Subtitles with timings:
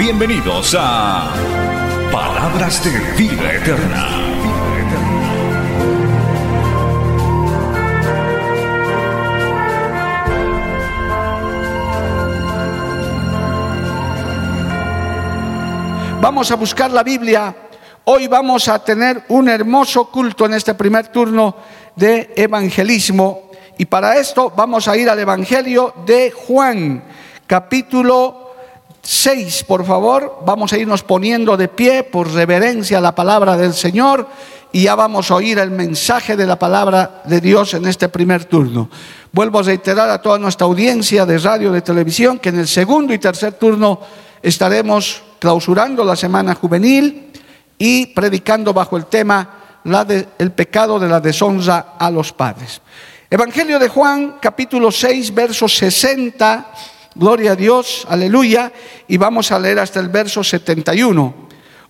[0.00, 1.30] Bienvenidos a
[2.10, 2.90] Palabras de
[3.22, 4.08] Vida Eterna.
[16.22, 17.54] Vamos a buscar la Biblia.
[18.04, 21.56] Hoy vamos a tener un hermoso culto en este primer turno
[21.94, 23.50] de evangelismo.
[23.76, 27.04] Y para esto vamos a ir al Evangelio de Juan,
[27.46, 28.49] capítulo
[29.02, 30.40] 6, por favor.
[30.44, 34.26] Vamos a irnos poniendo de pie por reverencia a la palabra del Señor
[34.72, 38.44] y ya vamos a oír el mensaje de la palabra de Dios en este primer
[38.44, 38.88] turno.
[39.32, 43.12] Vuelvo a reiterar a toda nuestra audiencia de radio, de televisión, que en el segundo
[43.12, 44.00] y tercer turno
[44.42, 47.32] estaremos clausurando la semana juvenil
[47.78, 49.56] y predicando bajo el tema
[50.38, 52.80] el pecado de la deshonra a los padres.
[53.30, 56.72] Evangelio de Juan, capítulo 6, verso 60.
[57.14, 58.72] Gloria a Dios, aleluya.
[59.08, 61.34] Y vamos a leer hasta el verso 71.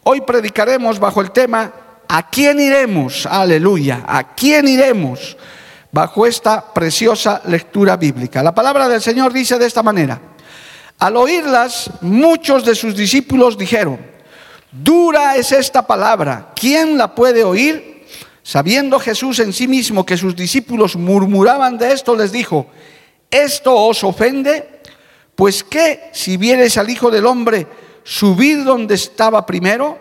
[0.04, 1.72] Hoy predicaremos bajo el tema
[2.12, 3.24] ¿A quién iremos?
[3.24, 4.02] Aleluya.
[4.04, 5.36] ¿A quién iremos?
[5.92, 8.42] Bajo esta preciosa lectura bíblica.
[8.42, 10.20] La palabra del Señor dice de esta manera.
[10.98, 14.00] Al oírlas, muchos de sus discípulos dijeron,
[14.72, 18.04] dura es esta palabra, ¿quién la puede oír?
[18.42, 22.66] Sabiendo Jesús en sí mismo que sus discípulos murmuraban de esto, les dijo,
[23.30, 24.79] ¿esto os ofende?
[25.34, 27.66] Pues qué si vieres al Hijo del Hombre
[28.04, 29.98] subir donde estaba primero?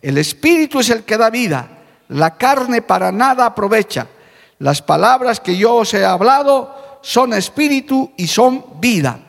[0.00, 1.68] El Espíritu es el que da vida,
[2.08, 4.06] la carne para nada aprovecha.
[4.58, 9.20] Las palabras que yo os he hablado son espíritu y son vida.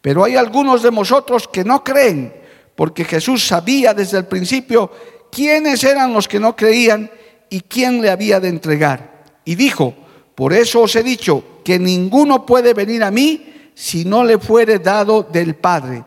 [0.00, 2.34] Pero hay algunos de vosotros que no creen,
[2.74, 4.90] porque Jesús sabía desde el principio
[5.30, 7.10] quiénes eran los que no creían
[7.48, 9.24] y quién le había de entregar.
[9.44, 9.94] Y dijo,
[10.34, 14.78] por eso os he dicho que ninguno puede venir a mí si no le fuere
[14.78, 16.04] dado del Padre.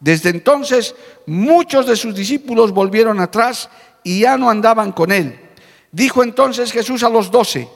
[0.00, 0.94] Desde entonces
[1.26, 3.68] muchos de sus discípulos volvieron atrás
[4.04, 5.38] y ya no andaban con él.
[5.90, 7.68] Dijo entonces Jesús a los doce,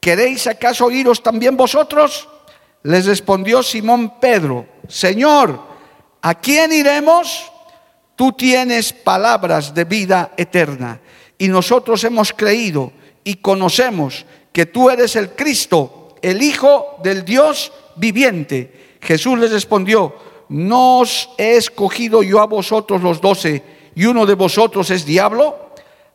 [0.00, 2.28] ¿queréis acaso iros también vosotros?
[2.82, 5.60] Les respondió Simón Pedro, Señor,
[6.22, 7.52] ¿a quién iremos?
[8.14, 11.00] Tú tienes palabras de vida eterna
[11.36, 12.92] y nosotros hemos creído
[13.24, 18.85] y conocemos que tú eres el Cristo, el Hijo del Dios viviente.
[19.06, 20.14] Jesús les respondió,
[20.48, 23.62] no os he escogido yo a vosotros los doce
[23.94, 25.70] y uno de vosotros es diablo.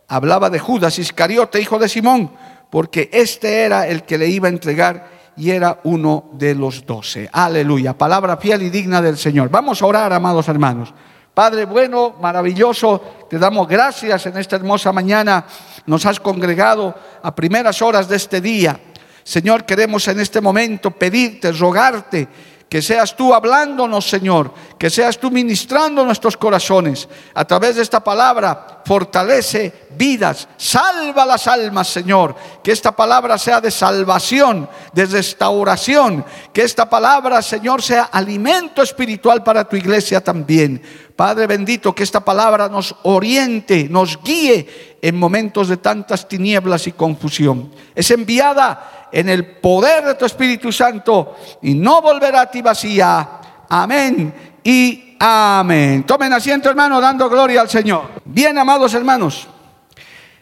[0.09, 2.31] Hablaba de Judas Iscariote, hijo de Simón,
[2.69, 7.29] porque este era el que le iba a entregar y era uno de los doce.
[7.31, 9.49] Aleluya, palabra fiel y digna del Señor.
[9.49, 10.93] Vamos a orar, amados hermanos.
[11.33, 15.45] Padre bueno, maravilloso, te damos gracias en esta hermosa mañana.
[15.85, 16.93] Nos has congregado
[17.23, 18.77] a primeras horas de este día.
[19.23, 22.27] Señor, queremos en este momento pedirte, rogarte
[22.71, 27.09] que seas tú hablándonos, Señor, que seas tú ministrando nuestros corazones.
[27.33, 32.33] A través de esta palabra, fortalece vidas, salva las almas, Señor.
[32.63, 36.23] Que esta palabra sea de salvación, de restauración.
[36.53, 40.81] Que esta palabra, Señor, sea alimento espiritual para tu iglesia también.
[41.21, 46.93] Padre bendito, que esta palabra nos oriente, nos guíe en momentos de tantas tinieblas y
[46.93, 47.71] confusión.
[47.93, 53.39] Es enviada en el poder de tu Espíritu Santo y no volverá a ti vacía.
[53.69, 54.33] Amén
[54.63, 56.07] y amén.
[56.07, 58.09] Tomen asiento, hermano, dando gloria al Señor.
[58.25, 59.47] Bien, amados hermanos,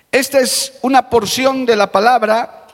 [0.09, 2.67] esta es una porción de la palabra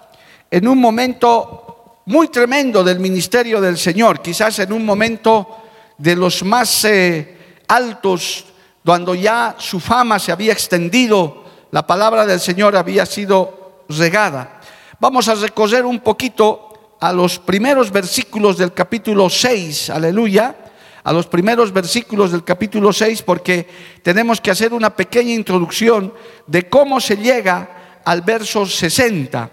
[0.51, 5.57] en un momento muy tremendo del ministerio del Señor, quizás en un momento
[5.97, 7.34] de los más eh,
[7.67, 8.45] altos,
[8.83, 14.61] cuando ya su fama se había extendido, la palabra del Señor había sido regada.
[14.99, 20.55] Vamos a recorrer un poquito a los primeros versículos del capítulo 6, aleluya,
[21.03, 23.67] a los primeros versículos del capítulo 6 porque
[24.01, 26.13] tenemos que hacer una pequeña introducción
[26.47, 29.51] de cómo se llega al verso 60.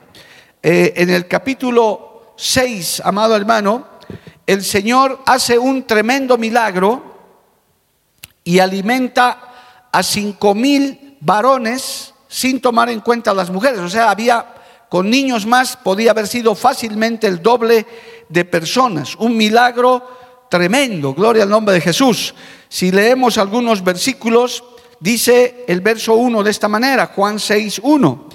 [0.62, 3.86] Eh, en el capítulo 6, amado hermano,
[4.46, 7.11] el Señor hace un tremendo milagro
[8.44, 13.80] y alimenta a cinco mil varones sin tomar en cuenta a las mujeres.
[13.80, 14.46] O sea, había
[14.88, 17.86] con niños más podía haber sido fácilmente el doble
[18.28, 19.16] de personas.
[19.16, 22.34] Un milagro tremendo, gloria al nombre de Jesús.
[22.68, 24.62] Si leemos algunos versículos,
[25.00, 28.28] dice el verso 1 de esta manera, Juan 6, 1.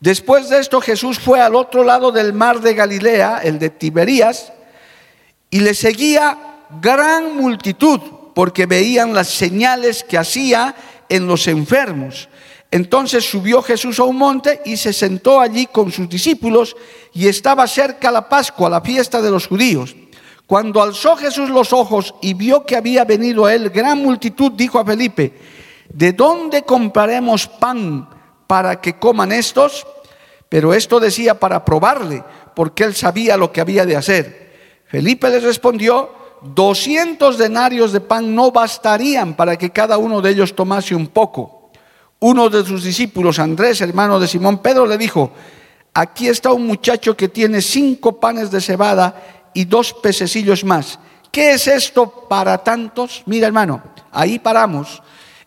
[0.00, 4.52] Después de esto Jesús fue al otro lado del mar de Galilea, el de Tiberías,
[5.48, 6.38] y le seguía
[6.80, 8.00] gran multitud,
[8.40, 10.74] porque veían las señales que hacía
[11.10, 12.30] en los enfermos.
[12.70, 16.74] Entonces subió Jesús a un monte y se sentó allí con sus discípulos
[17.12, 19.94] y estaba cerca la Pascua, la fiesta de los judíos.
[20.46, 24.78] Cuando alzó Jesús los ojos y vio que había venido a él gran multitud, dijo
[24.78, 25.34] a Felipe,
[25.92, 28.08] ¿de dónde compraremos pan
[28.46, 29.86] para que coman estos?
[30.48, 32.24] Pero esto decía para probarle,
[32.56, 34.80] porque él sabía lo que había de hacer.
[34.86, 40.54] Felipe les respondió, 200 denarios de pan no bastarían para que cada uno de ellos
[40.54, 41.60] tomase un poco
[42.20, 45.32] uno de sus discípulos, Andrés, hermano de Simón Pedro, le dijo,
[45.94, 50.98] aquí está un muchacho que tiene cinco panes de cebada y dos pececillos más.
[51.32, 53.22] ¿Qué es esto para tantos?
[53.24, 53.82] Mira, hermano,
[54.12, 55.02] ahí paramos.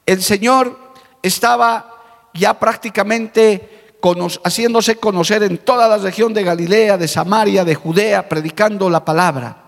[0.06, 2.02] El Señor estaba
[2.34, 3.96] ya prácticamente
[4.44, 9.63] haciéndose conocer en toda la región de Galilea, de Samaria, de Judea, predicando la palabra.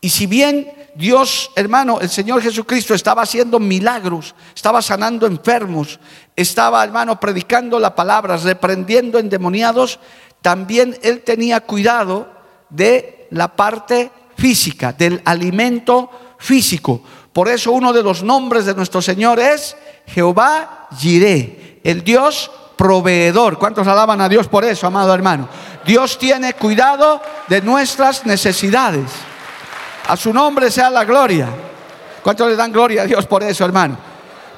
[0.00, 6.00] Y si bien Dios, hermano, el Señor Jesucristo estaba haciendo milagros, estaba sanando enfermos,
[6.34, 10.00] estaba, hermano, predicando la palabra, reprendiendo endemoniados,
[10.42, 12.28] también Él tenía cuidado
[12.70, 17.02] de la parte física, del alimento físico.
[17.32, 23.58] Por eso uno de los nombres de nuestro Señor es Jehová Jireh, el Dios proveedor.
[23.58, 25.48] ¿Cuántos alaban a Dios por eso, amado hermano?
[25.84, 29.04] Dios tiene cuidado de nuestras necesidades.
[30.08, 31.48] A su nombre sea la gloria.
[32.22, 33.98] ¿Cuántos le dan gloria a Dios por eso, hermano?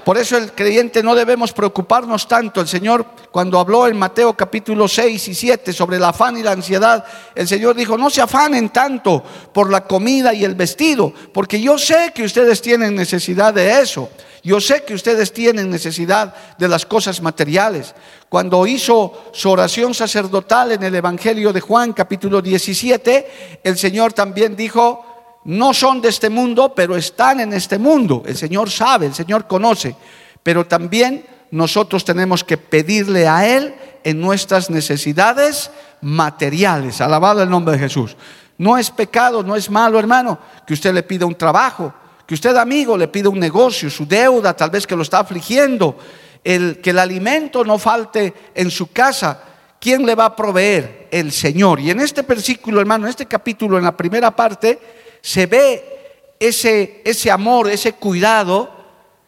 [0.05, 2.61] Por eso el creyente no debemos preocuparnos tanto.
[2.61, 6.53] El Señor, cuando habló en Mateo capítulo 6 y 7 sobre el afán y la
[6.53, 7.05] ansiedad,
[7.35, 11.77] el Señor dijo, no se afanen tanto por la comida y el vestido, porque yo
[11.79, 14.09] sé que ustedes tienen necesidad de eso.
[14.45, 17.95] Yo sé que ustedes tienen necesidad de las cosas materiales.
[18.29, 24.57] Cuando hizo su oración sacerdotal en el Evangelio de Juan capítulo 17, el Señor también
[24.57, 25.10] dijo,
[25.45, 28.23] no son de este mundo, pero están en este mundo.
[28.27, 29.97] El Señor sabe, el Señor conoce,
[30.43, 35.71] pero también nosotros tenemos que pedirle a Él en nuestras necesidades
[36.01, 37.01] materiales.
[37.01, 38.17] Alabado el nombre de Jesús.
[38.59, 41.93] No es pecado, no es malo, hermano, que usted le pida un trabajo,
[42.27, 45.97] que usted, amigo, le pida un negocio, su deuda, tal vez que lo está afligiendo,
[46.45, 49.43] el, que el alimento no falte en su casa.
[49.81, 51.09] ¿Quién le va a proveer?
[51.11, 51.81] El Señor.
[51.81, 54.79] Y en este versículo, hermano, en este capítulo, en la primera parte,
[55.23, 55.91] se ve
[56.39, 58.71] ese, ese amor, ese cuidado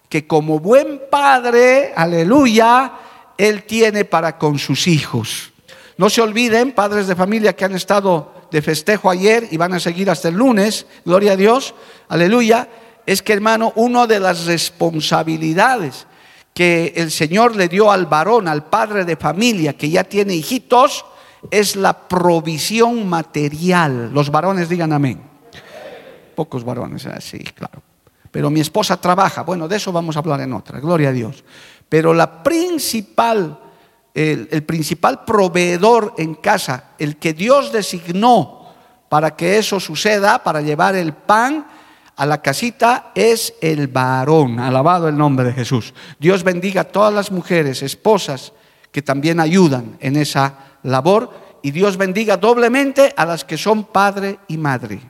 [0.09, 2.93] que como buen padre, aleluya,
[3.39, 5.53] Él tiene para con sus hijos.
[5.97, 9.81] No se olviden, padres de familia que han estado de festejo ayer y van a
[9.81, 11.75] seguir hasta el lunes, gloria a Dios,
[12.09, 12.69] aleluya,
[13.06, 16.06] es que hermano, una de las responsabilidades
[16.55, 21.06] que el Señor le dio al varón, al padre de familia que ya tiene hijitos,
[21.50, 24.11] es la provisión material.
[24.12, 25.31] Los varones digan amén
[26.32, 27.82] pocos varones, así, claro.
[28.31, 31.44] Pero mi esposa trabaja, bueno, de eso vamos a hablar en otra, gloria a Dios.
[31.88, 33.61] Pero la principal,
[34.14, 38.62] el, el principal proveedor en casa, el que Dios designó
[39.11, 41.67] para que eso suceda, para llevar el pan
[42.17, 44.58] a la casita, es el varón.
[44.58, 45.93] Alabado el nombre de Jesús.
[46.19, 48.55] Dios bendiga a todas las mujeres, esposas,
[48.91, 51.31] que también ayudan en esa labor.
[51.62, 55.01] Y Dios bendiga doblemente a las que son padre y madre,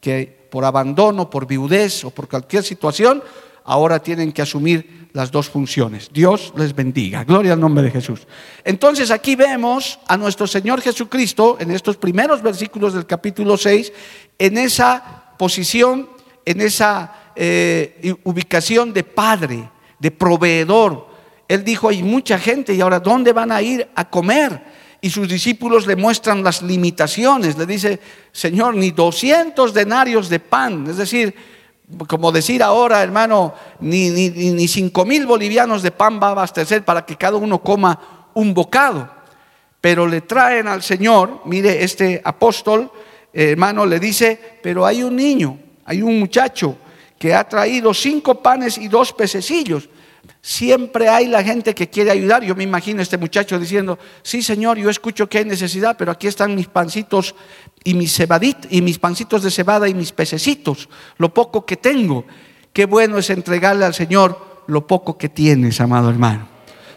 [0.00, 3.22] que por abandono, por viudez o por cualquier situación,
[3.64, 6.08] ahora tienen que asumir las dos funciones.
[6.10, 7.24] Dios les bendiga.
[7.24, 8.26] Gloria al nombre de Jesús.
[8.64, 13.92] Entonces aquí vemos a nuestro Señor Jesucristo en estos primeros versículos del capítulo 6,
[14.38, 16.08] en esa posición,
[16.46, 21.06] en esa eh, ubicación de padre, de proveedor.
[21.48, 24.62] Él dijo, hay mucha gente y ahora ¿dónde van a ir a comer?
[25.00, 27.56] Y sus discípulos le muestran las limitaciones.
[27.56, 28.00] Le dice,
[28.32, 31.34] Señor, ni 200 denarios de pan, es decir,
[32.08, 36.84] como decir ahora, hermano, ni, ni, ni 5 mil bolivianos de pan va a abastecer
[36.84, 39.08] para que cada uno coma un bocado.
[39.80, 42.90] Pero le traen al Señor, mire, este apóstol,
[43.32, 46.76] hermano, le dice, pero hay un niño, hay un muchacho
[47.18, 49.88] que ha traído cinco panes y dos pececillos.
[50.40, 52.42] Siempre hay la gente que quiere ayudar.
[52.44, 56.12] Yo me imagino a este muchacho diciendo, sí Señor, yo escucho que hay necesidad, pero
[56.12, 57.34] aquí están mis pancitos
[57.84, 58.18] y mis
[58.70, 62.24] y mis pancitos de cebada y mis pececitos, lo poco que tengo.
[62.72, 66.48] Qué bueno es entregarle al Señor lo poco que tienes, amado hermano.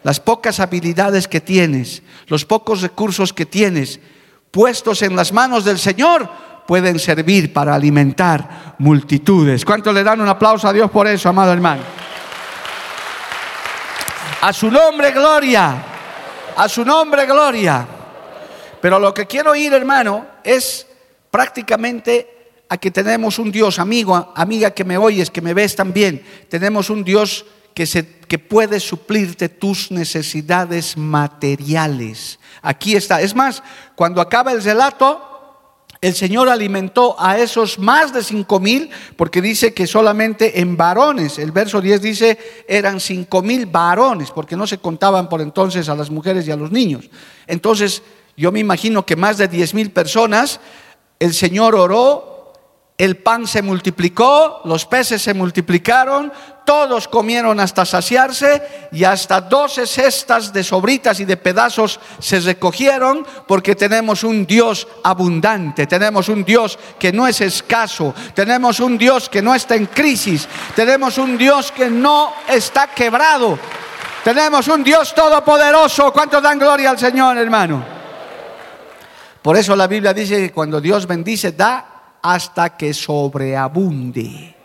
[0.03, 3.99] Las pocas habilidades que tienes, los pocos recursos que tienes,
[4.51, 6.29] puestos en las manos del Señor,
[6.67, 9.65] pueden servir para alimentar multitudes.
[9.65, 11.81] ¿Cuánto le dan un aplauso a Dios por eso, amado hermano?
[14.41, 15.83] A su nombre, gloria.
[16.55, 17.85] A su nombre, gloria.
[18.81, 20.87] Pero lo que quiero ir, hermano, es
[21.29, 26.23] prácticamente a que tenemos un Dios, amigo, amiga que me oyes, que me ves también,
[26.49, 32.39] tenemos un Dios que, se, que puede suplirte tus necesidades materiales.
[32.61, 33.21] Aquí está.
[33.21, 33.61] Es más,
[33.95, 35.28] cuando acaba el relato,
[36.01, 41.37] el Señor alimentó a esos más de cinco mil, porque dice que solamente en varones,
[41.39, 42.37] el verso 10 dice,
[42.67, 46.55] eran cinco mil varones, porque no se contaban por entonces a las mujeres y a
[46.55, 47.09] los niños.
[47.47, 48.01] Entonces,
[48.37, 50.61] yo me imagino que más de diez mil personas,
[51.19, 52.53] el Señor oró,
[52.97, 56.31] el pan se multiplicó, los peces se multiplicaron,
[56.69, 58.61] todos comieron hasta saciarse
[58.91, 64.87] y hasta doce cestas de sobritas y de pedazos se recogieron porque tenemos un Dios
[65.03, 69.87] abundante, tenemos un Dios que no es escaso, tenemos un Dios que no está en
[69.87, 73.57] crisis, tenemos un Dios que no está quebrado,
[74.23, 76.13] tenemos un Dios todopoderoso.
[76.13, 77.83] ¿Cuántos dan gloria al Señor, hermano?
[79.41, 84.58] Por eso la Biblia dice que cuando Dios bendice, da hasta que sobreabunde.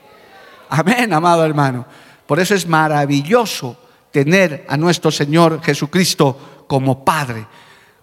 [0.76, 1.86] Amén, amado hermano.
[2.26, 3.76] Por eso es maravilloso
[4.10, 7.46] tener a nuestro Señor Jesucristo como Padre.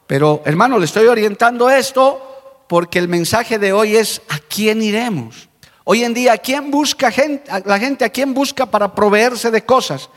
[0.08, 5.50] Pero hermano, le estoy orientando esto porque el mensaje de hoy es ¿a quién iremos?
[5.84, 9.66] Hoy en día, ¿a quién busca gente, la gente a quién busca para proveerse de
[9.66, 10.10] cosas?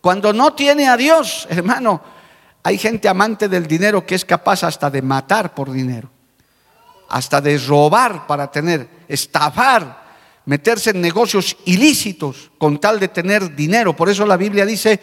[0.00, 2.00] Cuando no tiene a Dios, hermano,
[2.62, 6.08] hay gente amante del dinero que es capaz hasta de matar por dinero
[7.10, 10.09] hasta de robar para tener, estafar,
[10.46, 13.94] meterse en negocios ilícitos con tal de tener dinero.
[13.94, 15.00] Por eso la Biblia dice,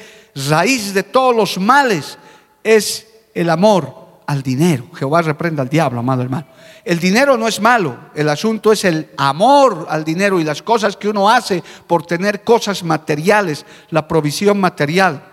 [0.49, 2.17] raíz de todos los males
[2.63, 4.89] es el amor al dinero.
[4.93, 6.47] Jehová reprenda al diablo, amado hermano.
[6.83, 10.95] El dinero no es malo, el asunto es el amor al dinero y las cosas
[10.95, 15.23] que uno hace por tener cosas materiales, la provisión material.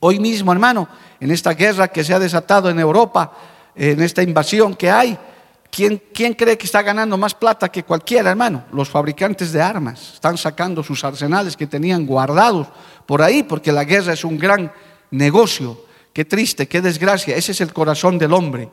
[0.00, 0.88] Hoy mismo, hermano,
[1.20, 3.32] en esta guerra que se ha desatado en Europa,
[3.74, 5.18] en esta invasión que hay,
[5.74, 8.64] ¿Quién, cree que está ganando más plata que cualquiera, hermano?
[8.72, 12.68] Los fabricantes de armas están sacando sus arsenales que tenían guardados
[13.06, 14.70] por ahí, porque la guerra es un gran
[15.10, 15.84] negocio.
[16.12, 17.34] Qué triste, qué desgracia.
[17.34, 18.68] Ese es el corazón del hombre.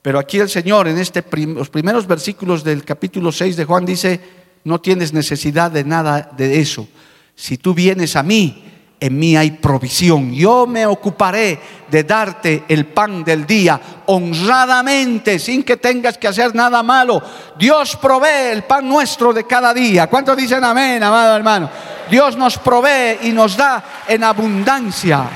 [0.00, 4.18] Pero aquí el Señor, en este los primeros versículos del capítulo 6 de Juan, dice:
[4.64, 6.88] No tienes necesidad de nada de eso.
[7.34, 8.64] Si tú vienes a mí,
[8.98, 10.32] en mí hay provisión.
[10.32, 16.54] Yo me ocuparé de darte el pan del día honradamente, sin que tengas que hacer
[16.54, 17.22] nada malo.
[17.58, 20.06] Dios provee el pan nuestro de cada día.
[20.06, 21.70] ¿Cuántos dicen amén, amado hermano?
[22.10, 25.28] Dios nos provee y nos da en abundancia.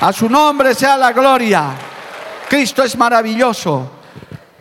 [0.00, 1.70] A su nombre sea la gloria.
[2.48, 3.90] Cristo es maravilloso.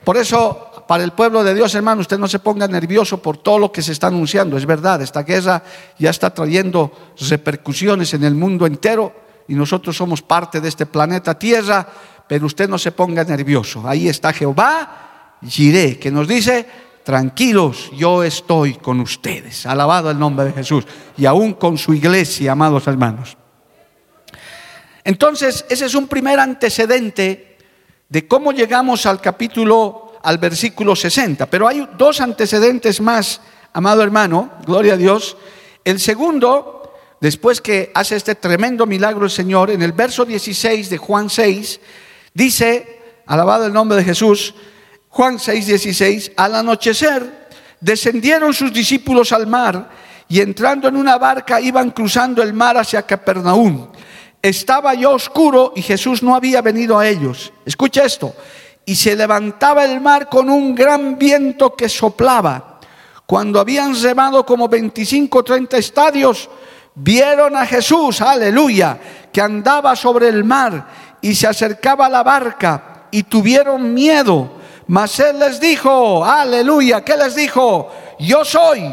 [0.04, 3.58] Por eso para el pueblo de Dios, hermano, usted no se ponga nervioso por todo
[3.58, 4.58] lo que se está anunciando.
[4.58, 5.64] Es verdad, esta guerra
[5.98, 6.92] ya está trayendo
[7.30, 9.14] repercusiones en el mundo entero
[9.48, 11.88] y nosotros somos parte de este planeta Tierra,
[12.28, 13.88] pero usted no se ponga nervioso.
[13.88, 16.68] Ahí está Jehová, Jiré, que nos dice,
[17.04, 19.66] tranquilos, yo estoy con ustedes.
[19.66, 20.86] Alabado el nombre de Jesús
[21.18, 23.38] y aún con su iglesia, amados hermanos.
[25.04, 27.58] Entonces, ese es un primer antecedente
[28.10, 31.46] de cómo llegamos al capítulo al versículo 60.
[31.46, 33.40] Pero hay dos antecedentes más,
[33.72, 35.38] amado hermano, gloria a Dios.
[35.84, 40.98] El segundo, después que hace este tremendo milagro el Señor, en el verso 16 de
[40.98, 41.80] Juan 6,
[42.34, 44.56] dice, alabado el nombre de Jesús,
[45.10, 47.46] Juan 6, 16, al anochecer
[47.80, 49.90] descendieron sus discípulos al mar
[50.28, 53.90] y entrando en una barca iban cruzando el mar hacia Capernaum.
[54.42, 57.54] Estaba ya oscuro y Jesús no había venido a ellos.
[57.64, 58.36] Escucha esto
[58.86, 62.80] y se levantaba el mar con un gran viento que soplaba.
[63.26, 66.50] Cuando habían remado como 25 o 30 estadios,
[66.94, 69.00] vieron a Jesús, aleluya,
[69.32, 70.88] que andaba sobre el mar
[71.22, 74.52] y se acercaba a la barca y tuvieron miedo.
[74.88, 77.92] Mas él les dijo, aleluya, ¿qué les dijo?
[78.20, 78.84] Yo soy,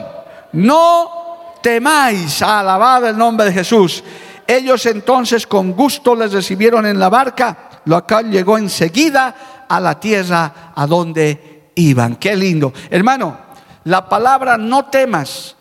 [0.53, 4.03] no temáis, alabado el nombre de Jesús.
[4.47, 9.99] Ellos entonces con gusto les recibieron en la barca, lo cual llegó enseguida a la
[9.99, 12.17] tierra a donde iban.
[12.17, 12.75] Qué lindo.
[12.91, 13.39] Hermano,
[13.85, 15.57] la palabra no temas,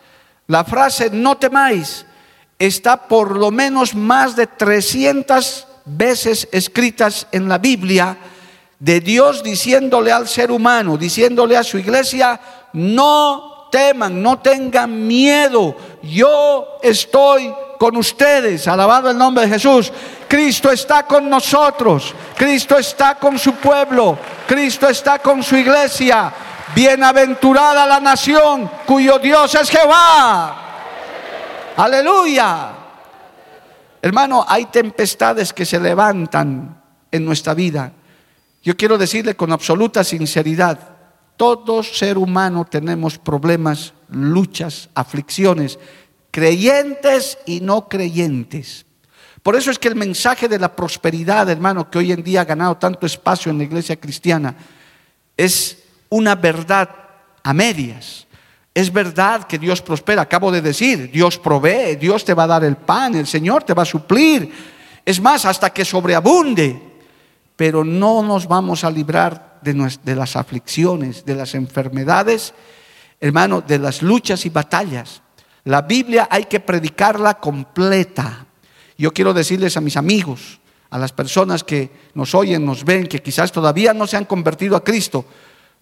[0.47, 2.05] la frase no temáis,
[2.59, 8.17] está por lo menos más de 300 veces escritas en la Biblia
[8.79, 12.37] de Dios diciéndole al ser humano, diciéndole a su iglesia,
[12.73, 19.93] no teman, no tengan miedo, yo estoy con ustedes, alabado el nombre de Jesús.
[20.31, 26.33] Cristo está con nosotros, Cristo está con su pueblo, Cristo está con su iglesia.
[26.73, 30.55] Bienaventurada la nación cuyo Dios es Jehová.
[31.75, 32.71] Aleluya.
[34.01, 37.91] Hermano, hay tempestades que se levantan en nuestra vida.
[38.63, 40.79] Yo quiero decirle con absoluta sinceridad,
[41.35, 45.77] todo ser humano tenemos problemas, luchas, aflicciones,
[46.31, 48.85] creyentes y no creyentes.
[49.43, 52.45] Por eso es que el mensaje de la prosperidad, hermano, que hoy en día ha
[52.45, 54.55] ganado tanto espacio en la iglesia cristiana,
[55.35, 55.79] es
[56.09, 56.89] una verdad
[57.43, 58.27] a medias.
[58.73, 62.63] Es verdad que Dios prospera, acabo de decir, Dios provee, Dios te va a dar
[62.63, 64.51] el pan, el Señor te va a suplir.
[65.03, 66.81] Es más, hasta que sobreabunde.
[67.55, 72.53] Pero no nos vamos a librar de, las aflicciones, de las enfermedades,
[73.19, 75.21] hermano, de las luchas y batallas.
[75.65, 78.45] La Biblia hay que predicarla completa.
[79.01, 80.59] Yo quiero decirles a mis amigos,
[80.91, 84.75] a las personas que nos oyen, nos ven, que quizás todavía no se han convertido
[84.75, 85.25] a Cristo,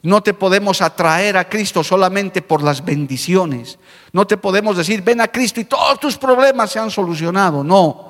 [0.04, 3.78] no te podemos atraer a Cristo solamente por las bendiciones.
[4.14, 7.62] No te podemos decir, ven a Cristo y todos tus problemas se han solucionado.
[7.62, 8.09] No,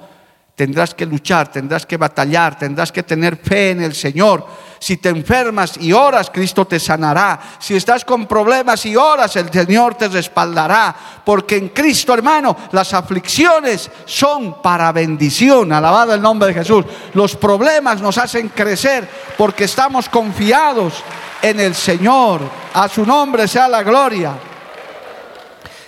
[0.60, 4.46] tendrás que luchar, tendrás que batallar, tendrás que tener fe en el Señor.
[4.78, 7.40] Si te enfermas y oras, Cristo te sanará.
[7.60, 10.94] Si estás con problemas y oras, el Señor te respaldará.
[11.24, 15.72] Porque en Cristo, hermano, las aflicciones son para bendición.
[15.72, 16.84] Alabado el nombre de Jesús.
[17.14, 21.02] Los problemas nos hacen crecer porque estamos confiados
[21.42, 22.42] en el Señor.
[22.74, 24.34] A su nombre sea la gloria.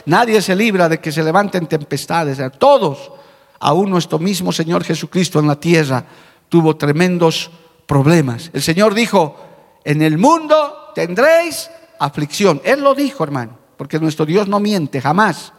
[0.05, 2.39] Nadie se libra de que se levanten tempestades.
[2.57, 3.19] Todos
[3.61, 6.05] aún nuestro mismo Señor Jesucristo en la tierra
[6.49, 7.51] tuvo tremendos
[7.85, 8.49] problemas.
[8.53, 9.37] El Señor dijo,
[9.85, 12.59] en el mundo tendréis aflicción.
[12.65, 15.53] Él lo dijo, hermano, porque nuestro Dios no miente jamás.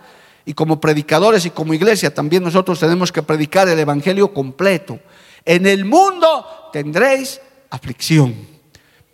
[0.45, 4.99] Y como predicadores y como iglesia también nosotros tenemos que predicar el Evangelio completo.
[5.45, 7.41] En el mundo tendréis
[7.71, 8.35] aflicción,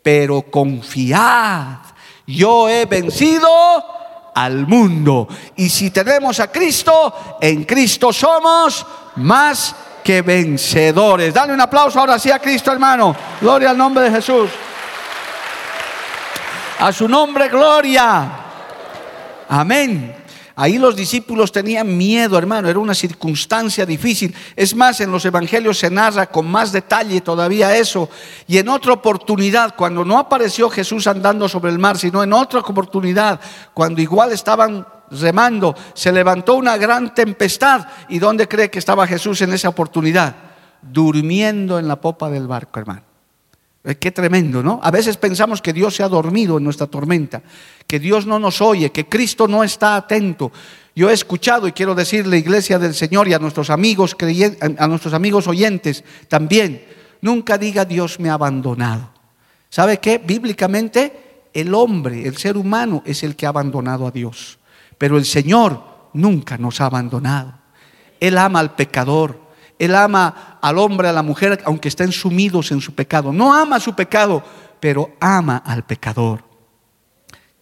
[0.02, 1.80] pero confiad,
[2.26, 3.48] yo he vencido
[4.38, 5.26] al mundo.
[5.56, 11.34] Y si tenemos a Cristo, en Cristo somos más que vencedores.
[11.34, 13.16] Dale un aplauso ahora sí a Cristo, hermano.
[13.40, 14.48] Gloria al nombre de Jesús.
[16.78, 18.30] A su nombre, gloria.
[19.48, 20.17] Amén.
[20.60, 24.34] Ahí los discípulos tenían miedo, hermano, era una circunstancia difícil.
[24.56, 28.10] Es más, en los evangelios se narra con más detalle todavía eso.
[28.48, 32.58] Y en otra oportunidad, cuando no apareció Jesús andando sobre el mar, sino en otra
[32.58, 33.38] oportunidad,
[33.72, 37.86] cuando igual estaban remando, se levantó una gran tempestad.
[38.08, 40.34] ¿Y dónde cree que estaba Jesús en esa oportunidad?
[40.82, 43.07] Durmiendo en la popa del barco, hermano.
[43.88, 44.80] Eh, qué tremendo, ¿no?
[44.82, 47.40] A veces pensamos que Dios se ha dormido en nuestra tormenta,
[47.86, 50.52] que Dios no nos oye, que Cristo no está atento.
[50.94, 54.14] Yo he escuchado y quiero decirle, iglesia del Señor y a nuestros amigos
[54.78, 56.84] a nuestros amigos oyentes también,
[57.22, 59.08] nunca diga Dios me ha abandonado.
[59.70, 60.18] ¿Sabe qué?
[60.18, 64.58] Bíblicamente el hombre, el ser humano es el que ha abandonado a Dios,
[64.98, 67.54] pero el Señor nunca nos ha abandonado.
[68.20, 69.40] Él ama al pecador,
[69.78, 73.32] él ama al hombre, a la mujer, aunque estén sumidos en su pecado.
[73.32, 74.42] No ama su pecado,
[74.80, 76.47] pero ama al pecador.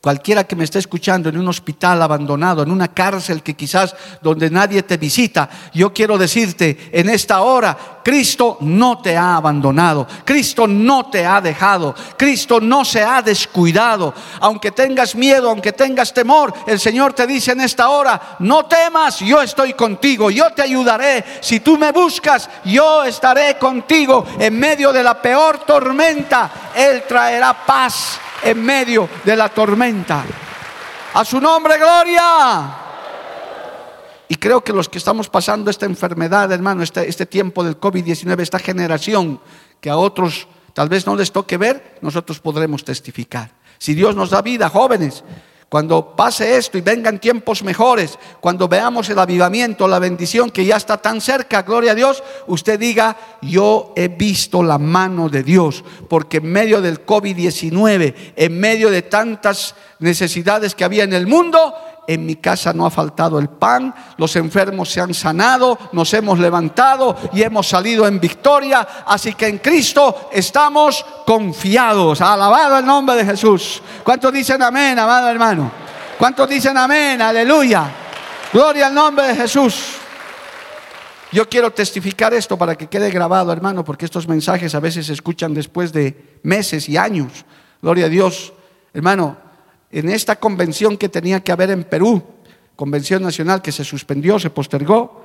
[0.06, 3.92] Cualquiera que me esté escuchando en un hospital abandonado, en una cárcel que quizás
[4.22, 10.06] donde nadie te visita, yo quiero decirte en esta hora, Cristo no te ha abandonado,
[10.24, 14.14] Cristo no te ha dejado, Cristo no se ha descuidado.
[14.38, 19.18] Aunque tengas miedo, aunque tengas temor, el Señor te dice en esta hora, no temas,
[19.18, 21.24] yo estoy contigo, yo te ayudaré.
[21.40, 26.70] Si tú me buscas, yo estaré contigo en medio de la peor tormenta.
[26.76, 30.24] Él traerá paz en medio de la tormenta.
[31.14, 32.86] A su nombre, gloria.
[34.28, 38.40] Y creo que los que estamos pasando esta enfermedad, hermano, este, este tiempo del COVID-19,
[38.40, 39.40] esta generación
[39.80, 43.50] que a otros tal vez no les toque ver, nosotros podremos testificar.
[43.78, 45.22] Si Dios nos da vida, jóvenes,
[45.68, 50.76] cuando pase esto y vengan tiempos mejores, cuando veamos el avivamiento, la bendición que ya
[50.76, 55.84] está tan cerca, gloria a Dios, usted diga, yo he visto la mano de Dios,
[56.08, 61.74] porque en medio del COVID-19, en medio de tantas necesidades que había en el mundo,
[62.06, 66.38] en mi casa no ha faltado el pan, los enfermos se han sanado, nos hemos
[66.38, 68.86] levantado y hemos salido en victoria.
[69.06, 72.20] Así que en Cristo estamos confiados.
[72.20, 73.82] Alabado el nombre de Jesús.
[74.04, 75.70] ¿Cuántos dicen amén, amado hermano?
[76.18, 77.20] ¿Cuántos dicen amén?
[77.20, 77.90] Aleluya.
[78.52, 79.96] Gloria al nombre de Jesús.
[81.32, 85.12] Yo quiero testificar esto para que quede grabado, hermano, porque estos mensajes a veces se
[85.12, 87.44] escuchan después de meses y años.
[87.82, 88.52] Gloria a Dios.
[88.94, 89.36] Hermano,
[89.90, 92.22] en esta convención que tenía que haber en Perú,
[92.74, 95.24] convención nacional que se suspendió, se postergó,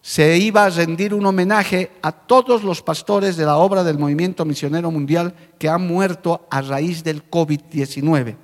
[0.00, 4.44] se iba a rendir un homenaje a todos los pastores de la obra del movimiento
[4.44, 8.36] misionero mundial que han muerto a raíz del COVID-19.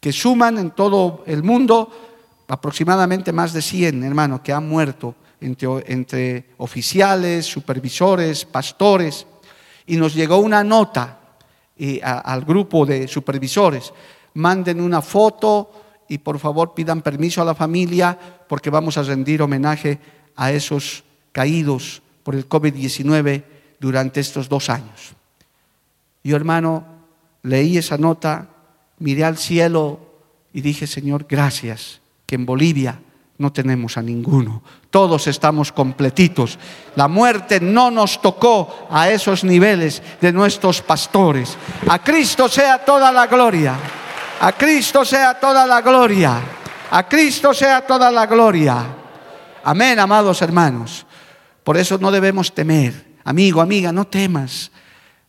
[0.00, 1.90] que suman en todo el mundo
[2.46, 9.26] aproximadamente más de 100, hermanos, que han muerto entre, oficiales, supervisores, pastores.
[9.86, 11.18] Y nos llegó una nota
[11.76, 13.92] eh, al grupo de supervisores.
[14.38, 15.72] Manden una foto
[16.08, 18.16] y por favor pidan permiso a la familia
[18.48, 19.98] porque vamos a rendir homenaje
[20.36, 23.42] a esos caídos por el COVID-19
[23.80, 25.12] durante estos dos años.
[26.22, 26.84] Yo, hermano,
[27.42, 28.48] leí esa nota,
[29.00, 29.98] miré al cielo
[30.52, 33.00] y dije, Señor, gracias, que en Bolivia
[33.38, 34.62] no tenemos a ninguno.
[34.90, 36.60] Todos estamos completitos.
[36.94, 41.56] La muerte no nos tocó a esos niveles de nuestros pastores.
[41.88, 43.76] A Cristo sea toda la gloria.
[44.40, 46.40] A Cristo sea toda la gloria.
[46.90, 48.86] A Cristo sea toda la gloria.
[49.64, 51.04] Amén, amados hermanos.
[51.64, 53.18] Por eso no debemos temer.
[53.24, 54.70] Amigo, amiga, no temas.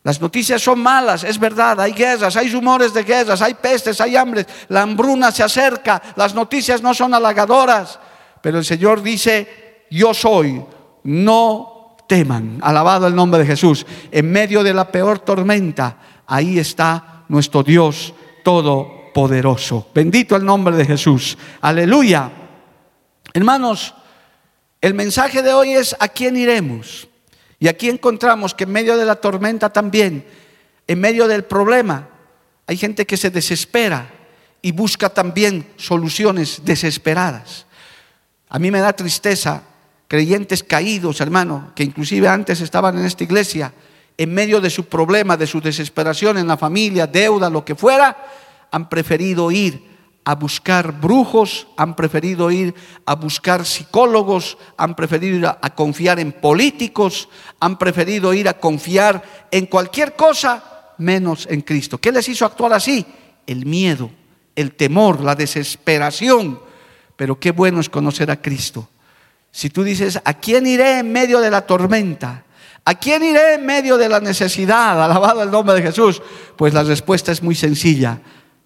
[0.02, 4.16] Las noticias son malas, es verdad, hay guerras, hay rumores de guerras, hay pestes, hay
[4.16, 7.98] hambres, la hambruna se acerca, las noticias no son halagadoras,
[8.40, 10.64] pero el Señor dice, yo soy,
[11.04, 17.24] no teman, alabado el nombre de Jesús, en medio de la peor tormenta, ahí está
[17.28, 18.14] nuestro Dios
[19.12, 19.88] todopoderoso.
[19.94, 22.30] Bendito el nombre de Jesús, aleluya.
[23.32, 23.94] Hermanos,
[24.80, 27.08] el mensaje de hoy es, ¿a quién iremos?
[27.58, 30.24] Y aquí encontramos que en medio de la tormenta también,
[30.86, 32.08] en medio del problema,
[32.66, 34.10] hay gente que se desespera
[34.62, 37.66] y busca también soluciones desesperadas.
[38.48, 39.62] A mí me da tristeza
[40.08, 43.72] creyentes caídos, hermano, que inclusive antes estaban en esta iglesia,
[44.16, 48.16] en medio de su problema, de su desesperación en la familia, deuda, lo que fuera,
[48.70, 49.90] han preferido ir
[50.24, 52.74] a buscar brujos, han preferido ir
[53.06, 57.28] a buscar psicólogos, han preferido ir a, confiar en políticos,
[57.58, 60.62] han preferido ir a confiar en cualquier cosa
[60.98, 61.98] menos en Cristo.
[61.98, 63.04] ¿Qué les hizo actuar así?
[63.46, 64.10] El miedo,
[64.54, 66.60] el temor, la desesperación.
[67.16, 68.88] Pero qué bueno es conocer a Cristo.
[69.50, 72.44] Si tú dices, ¿a quién iré en medio de la tormenta?
[72.84, 75.02] ¿A quién iré en medio de la necesidad?
[75.02, 76.22] Alabado el nombre de Jesús.
[76.56, 78.20] Pues la respuesta es muy sencilla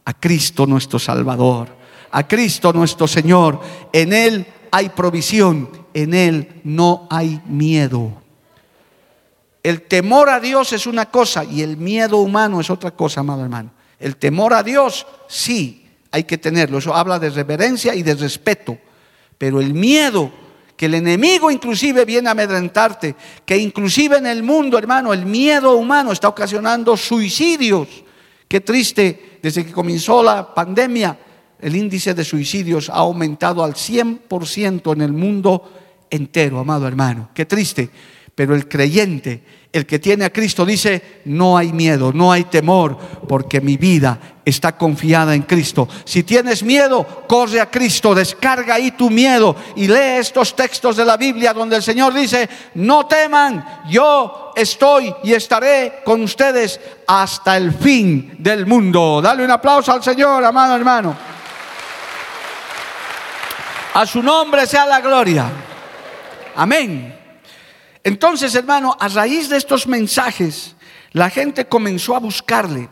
[0.04, 1.68] a Cristo nuestro Salvador,
[2.10, 3.60] a Cristo nuestro Señor.
[3.92, 8.12] En Él hay provisión, en Él no hay miedo.
[9.62, 13.42] El temor a Dios es una cosa y el miedo humano es otra cosa, amado
[13.42, 13.70] hermano.
[13.98, 18.78] El temor a Dios sí hay que tenerlo, eso habla de reverencia y de respeto,
[19.38, 20.30] pero el miedo
[20.76, 23.14] que el enemigo inclusive viene a amedrentarte,
[23.46, 27.88] que inclusive en el mundo, hermano, el miedo humano está ocasionando suicidios.
[28.54, 31.18] Qué triste desde que comenzó la pandemia,
[31.60, 35.72] el índice de suicidios ha aumentado al 100% en el mundo
[36.08, 37.30] entero, amado hermano.
[37.34, 37.90] Qué triste.
[38.34, 39.42] Pero el creyente,
[39.72, 44.18] el que tiene a Cristo, dice, no hay miedo, no hay temor, porque mi vida
[44.44, 45.88] está confiada en Cristo.
[46.04, 51.04] Si tienes miedo, corre a Cristo, descarga ahí tu miedo y lee estos textos de
[51.04, 57.56] la Biblia donde el Señor dice, no teman, yo estoy y estaré con ustedes hasta
[57.56, 59.20] el fin del mundo.
[59.22, 61.16] Dale un aplauso al Señor, amado hermano.
[63.94, 65.46] A su nombre sea la gloria.
[66.56, 67.23] Amén.
[68.04, 70.76] Entonces, hermano, a raíz de estos mensajes,
[71.12, 72.90] la gente comenzó a buscarle.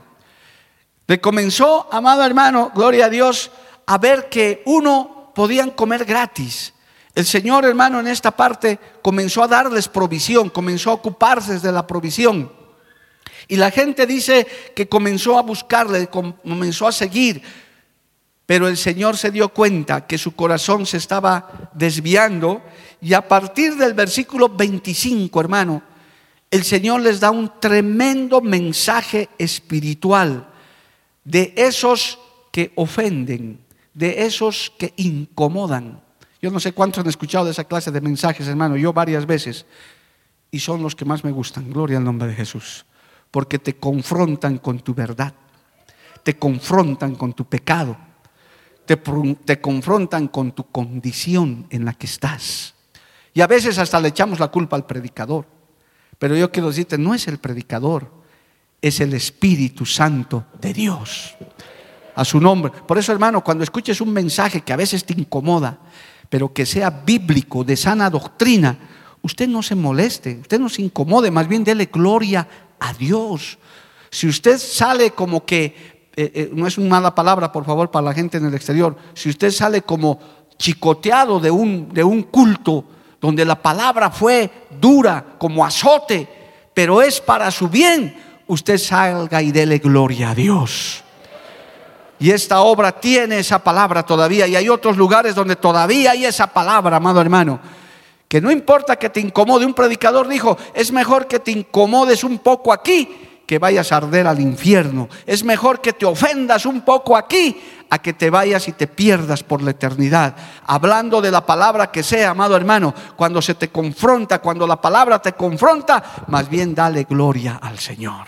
[1.06, 3.50] Le comenzó, amado hermano, gloria a Dios,
[3.86, 6.72] a ver que uno podían comer gratis.
[7.14, 11.86] El Señor, hermano, en esta parte comenzó a darles provisión, comenzó a ocuparse de la
[11.86, 12.50] provisión.
[13.48, 17.42] Y la gente dice que comenzó a buscarle, comenzó a seguir.
[18.46, 22.62] Pero el Señor se dio cuenta que su corazón se estaba desviando
[23.00, 25.82] y a partir del versículo 25, hermano,
[26.50, 30.48] el Señor les da un tremendo mensaje espiritual
[31.24, 32.18] de esos
[32.50, 33.58] que ofenden,
[33.94, 36.02] de esos que incomodan.
[36.42, 39.64] Yo no sé cuántos han escuchado de esa clase de mensajes, hermano, yo varias veces,
[40.50, 42.84] y son los que más me gustan, gloria al nombre de Jesús,
[43.30, 45.32] porque te confrontan con tu verdad,
[46.22, 47.96] te confrontan con tu pecado,
[48.86, 52.74] te, confrontan con tu condición en la que estás.
[53.34, 55.46] Y a veces hasta le echamos la culpa al predicador.
[56.18, 58.10] Pero yo quiero decirte, no es el predicador,
[58.80, 61.34] es el Espíritu Santo de Dios.
[62.14, 62.70] A su nombre.
[62.86, 65.78] Por eso, hermano, cuando escuches un mensaje que a veces te incomoda,
[66.28, 68.78] pero que sea bíblico, de sana doctrina,
[69.22, 72.46] usted no se moleste, usted no se incomode, más bien dele gloria
[72.78, 73.58] a Dios.
[74.10, 78.06] Si usted sale como que, eh, eh, no es una mala palabra, por favor, para
[78.06, 80.18] la gente en el exterior, si usted sale como
[80.58, 82.84] chicoteado de un, de un culto,
[83.20, 86.28] donde la palabra fue dura como azote,
[86.74, 88.14] pero es para su bien,
[88.46, 91.02] usted salga y dele gloria a Dios.
[92.18, 94.46] Y esta obra tiene esa palabra todavía.
[94.46, 97.58] Y hay otros lugares donde todavía hay esa palabra, amado hermano.
[98.28, 99.66] Que no importa que te incomode.
[99.66, 104.26] Un predicador dijo, es mejor que te incomodes un poco aquí que vayas a arder
[104.26, 105.10] al infierno.
[105.26, 107.60] Es mejor que te ofendas un poco aquí
[107.90, 110.34] a que te vayas y te pierdas por la eternidad.
[110.64, 115.18] Hablando de la palabra que sea, amado hermano, cuando se te confronta, cuando la palabra
[115.20, 118.26] te confronta, más bien dale gloria al Señor.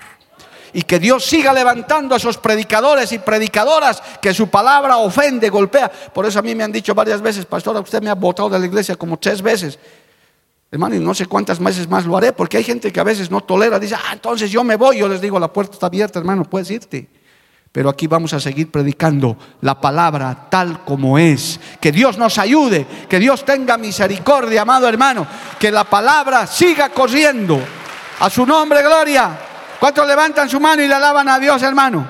[0.75, 5.89] Y que Dios siga levantando a esos predicadores y predicadoras que su palabra ofende, golpea.
[5.89, 8.59] Por eso a mí me han dicho varias veces, pastora, usted me ha votado de
[8.59, 9.79] la iglesia como tres veces.
[10.75, 13.31] Hermano, y no sé cuántas veces más lo haré, porque hay gente que a veces
[13.31, 14.99] no tolera, dice, ah, entonces yo me voy.
[14.99, 17.09] Yo les digo, la puerta está abierta, hermano, puedes irte.
[17.71, 21.61] Pero aquí vamos a seguir predicando la palabra tal como es.
[21.81, 25.25] Que Dios nos ayude, que Dios tenga misericordia, amado hermano.
[25.61, 27.61] Que la palabra siga corriendo.
[28.19, 29.31] A su nombre, gloria.
[29.79, 32.05] ¿Cuántos levantan su mano y le alaban a Dios, hermano?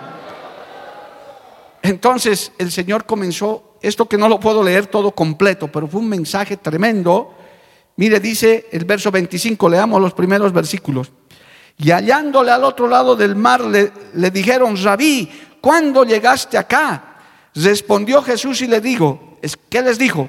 [1.82, 6.08] Entonces el Señor comenzó, esto que no lo puedo leer todo completo, pero fue un
[6.08, 7.43] mensaje tremendo.
[7.96, 11.12] Mire, dice el verso 25, leamos los primeros versículos.
[11.76, 15.30] Y hallándole al otro lado del mar, le, dijeron, Rabí,
[15.60, 17.16] ¿cuándo llegaste acá?
[17.54, 20.28] Respondió Jesús y le digo, ¿qué les dijo?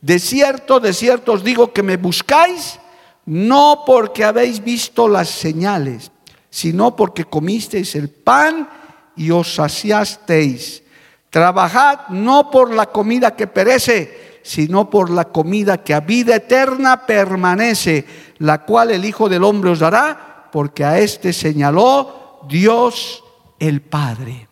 [0.00, 2.78] De cierto, de cierto os digo que me buscáis,
[3.26, 6.10] no porque habéis visto las señales,
[6.50, 8.68] sino porque comisteis el pan
[9.16, 10.82] y os saciasteis.
[11.30, 17.04] Trabajad no por la comida que perece, sino por la comida que a vida eterna
[17.04, 18.06] permanece,
[18.38, 23.22] la cual el Hijo del Hombre os dará, porque a éste señaló Dios
[23.58, 24.48] el Padre.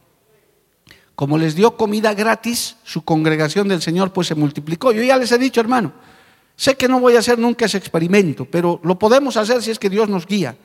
[1.15, 4.93] Como les dio comida gratis, su congregación del Señor pues se multiplicó.
[4.93, 5.95] Yo ya les he dicho, hermano,
[6.57, 9.79] sé que no voy a hacer nunca ese experimento, pero lo podemos hacer si es
[9.79, 10.59] que Dios nos guía.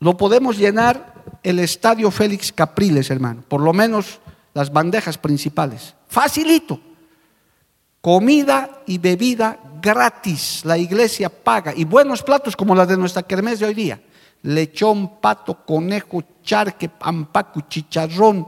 [0.00, 4.18] Lo podemos llenar el estadio Félix Capriles, hermano, por lo menos
[4.52, 5.94] las bandejas principales.
[6.08, 6.80] Facilito.
[8.06, 11.72] Comida y bebida gratis, la iglesia paga.
[11.74, 14.00] Y buenos platos como las de nuestra kermés de hoy día.
[14.42, 18.46] Lechón, pato, conejo, charque, pampacu, chicharrón,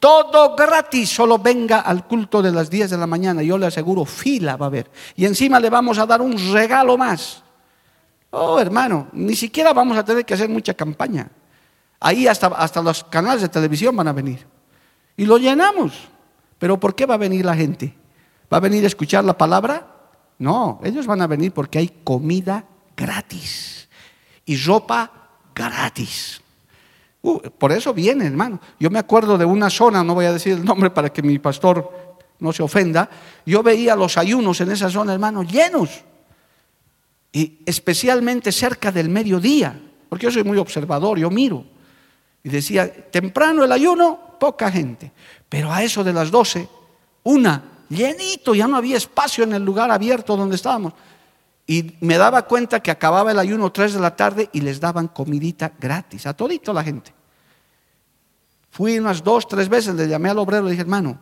[0.00, 3.42] todo gratis, solo venga al culto de las 10 de la mañana.
[3.42, 4.90] Yo le aseguro, fila va a haber.
[5.14, 7.42] Y encima le vamos a dar un regalo más.
[8.30, 11.30] Oh, hermano, ni siquiera vamos a tener que hacer mucha campaña.
[12.00, 14.46] Ahí hasta, hasta los canales de televisión van a venir.
[15.18, 15.92] Y lo llenamos.
[16.58, 17.94] Pero ¿por qué va a venir la gente?
[18.52, 19.86] ¿Va a venir a escuchar la palabra?
[20.38, 22.64] No, ellos van a venir porque hay comida
[22.96, 23.88] gratis
[24.44, 25.10] y ropa
[25.54, 26.40] gratis.
[27.22, 28.60] Uh, por eso viene, hermano.
[28.78, 31.38] Yo me acuerdo de una zona, no voy a decir el nombre para que mi
[31.38, 33.10] pastor no se ofenda.
[33.44, 36.04] Yo veía los ayunos en esa zona, hermano, llenos.
[37.32, 39.78] Y especialmente cerca del mediodía,
[40.08, 41.64] porque yo soy muy observador, yo miro.
[42.42, 45.12] Y decía, temprano el ayuno, poca gente.
[45.48, 46.68] Pero a eso de las 12,
[47.24, 50.92] una, llenito, ya no había espacio en el lugar abierto donde estábamos.
[51.66, 55.08] Y me daba cuenta que acababa el ayuno 3 de la tarde y les daban
[55.08, 57.12] comidita gratis a todito la gente.
[58.70, 61.18] Fui unas dos, tres veces, le llamé al obrero y le dije, hermano,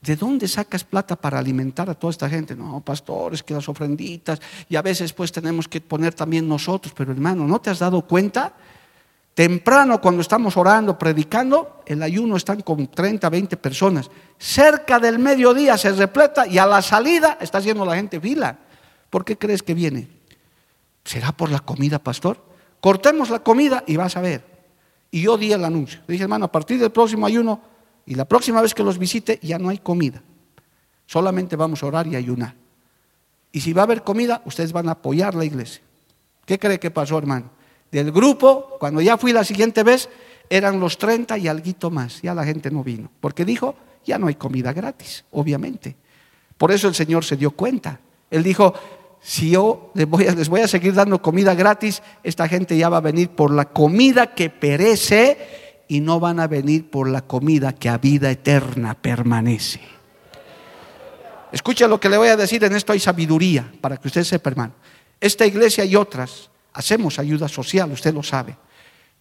[0.00, 2.56] ¿de dónde sacas plata para alimentar a toda esta gente?
[2.56, 7.12] No, pastores, que las ofrenditas, y a veces pues tenemos que poner también nosotros, pero
[7.12, 8.54] hermano, ¿no te has dado cuenta?
[9.34, 14.10] Temprano cuando estamos orando, predicando, el ayuno están con 30, 20 personas.
[14.38, 18.58] Cerca del mediodía se repleta y a la salida está haciendo la gente fila.
[19.08, 20.08] ¿Por qué crees que viene?
[21.04, 22.38] ¿Será por la comida, pastor?
[22.80, 24.44] Cortemos la comida y vas a ver.
[25.10, 26.00] Y yo di el anuncio.
[26.06, 27.60] dije, hermano, a partir del próximo ayuno
[28.04, 30.22] y la próxima vez que los visite ya no hay comida.
[31.06, 32.54] Solamente vamos a orar y ayunar.
[33.50, 35.82] Y si va a haber comida, ustedes van a apoyar la iglesia.
[36.44, 37.50] ¿Qué cree que pasó, hermano?
[37.92, 40.08] Del grupo, cuando ya fui la siguiente vez,
[40.48, 42.22] eran los 30 y algo más.
[42.22, 43.10] Ya la gente no vino.
[43.20, 45.94] Porque dijo, ya no hay comida gratis, obviamente.
[46.56, 48.00] Por eso el Señor se dio cuenta.
[48.30, 48.72] Él dijo,
[49.20, 52.88] si yo les voy, a, les voy a seguir dando comida gratis, esta gente ya
[52.88, 57.20] va a venir por la comida que perece y no van a venir por la
[57.20, 59.80] comida que a vida eterna permanece.
[61.52, 64.48] Escucha lo que le voy a decir, en esto hay sabiduría, para que usted sepa,
[64.48, 64.72] hermano.
[65.20, 68.56] Esta iglesia y otras hacemos ayuda social, usted lo sabe,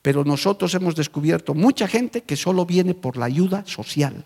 [0.02, 4.26] pero nosotros hemos descubierto mucha gente que solo viene por la ayuda social.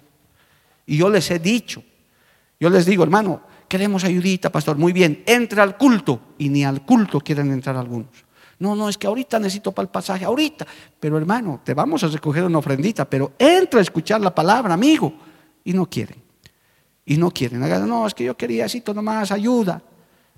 [0.86, 1.84] Y yo les he dicho,
[2.60, 4.78] yo les digo, hermano, queremos ayudita, pastor.
[4.78, 6.20] Muy bien, entra al culto.
[6.38, 8.26] Y ni al culto quieren entrar algunos.
[8.60, 10.66] No, no, es que ahorita necesito para el pasaje, ahorita.
[11.00, 15.14] Pero hermano, te vamos a recoger una ofrendita, pero entra a escuchar la palabra, amigo.
[15.64, 16.24] Y no quieren.
[17.06, 17.60] Y no quieren.
[17.88, 19.82] No, es que yo quería así, nomás ayuda.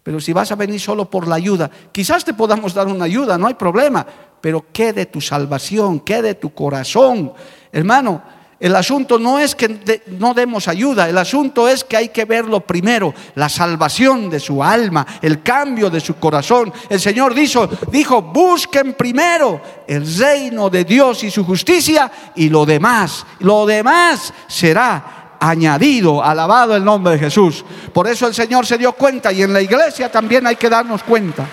[0.08, 3.38] Pero si vas a venir solo por la ayuda, quizás te podamos dar una ayuda,
[3.38, 4.08] no hay problema.
[4.40, 6.00] Pero ¿qué de tu salvación?
[6.00, 7.34] ¿Qué de tu corazón?
[7.74, 8.24] Hermano,
[8.60, 12.62] El asunto no es que no demos ayuda, el asunto es que hay que verlo
[12.62, 16.74] primero, la salvación de su alma, el cambio de su corazón.
[16.90, 22.66] El Señor dijo, dijo, busquen primero el reino de Dios y su justicia y lo
[22.66, 27.64] demás, lo demás será añadido, alabado el nombre de Jesús.
[27.94, 31.04] Por eso el Señor se dio cuenta y en la iglesia también hay que darnos
[31.04, 31.46] cuenta.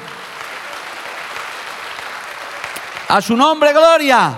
[3.09, 4.33] A su nombre, gloria.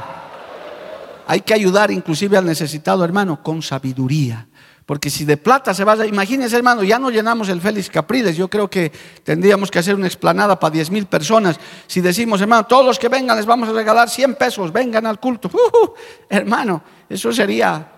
[1.28, 4.46] Hay que ayudar inclusive al necesitado hermano con sabiduría.
[4.84, 6.06] Porque si de plata se va.
[6.06, 8.36] Imagínense hermano, ya no llenamos el Félix Capriles.
[8.36, 8.92] Yo creo que
[9.24, 11.58] tendríamos que hacer una explanada para 10 mil personas.
[11.88, 15.18] Si decimos, hermano, todos los que vengan les vamos a regalar 100 pesos, vengan al
[15.18, 15.50] culto.
[15.76, 15.90] Uh,
[16.28, 17.95] hermano, eso sería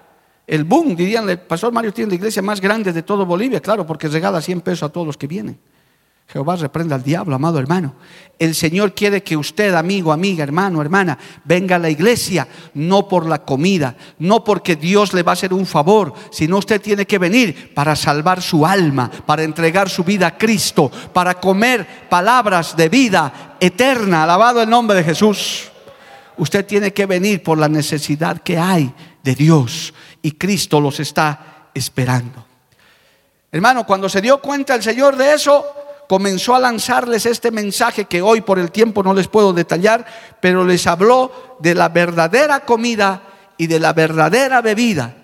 [0.49, 3.87] el boom, dirían, el pastor Mario tiene la iglesia más grande de todo Bolivia, claro,
[3.87, 5.59] porque regala 100 pesos a todos los que vienen.
[6.27, 7.95] Jehová reprenda al diablo, amado hermano.
[8.39, 13.27] El Señor quiere que usted, amigo, amiga, hermano, hermana, venga a la iglesia, no por
[13.27, 17.19] la comida, no porque Dios le va a hacer un favor, sino usted tiene que
[17.19, 22.89] venir para salvar su alma, para entregar su vida a Cristo, para comer palabras de
[22.89, 24.25] vida eterna.
[24.25, 25.71] Alabado el nombre de Jesús.
[26.39, 29.93] Usted tiene que venir por la necesidad que hay de Dios
[30.29, 32.45] y Cristo los está esperando.
[33.51, 35.65] Hermano, cuando se dio cuenta el Señor de eso,
[36.07, 40.05] comenzó a lanzarles este mensaje que hoy por el tiempo no les puedo detallar,
[40.39, 43.23] pero les habló de la verdadera comida
[43.57, 45.15] y de la verdadera bebida.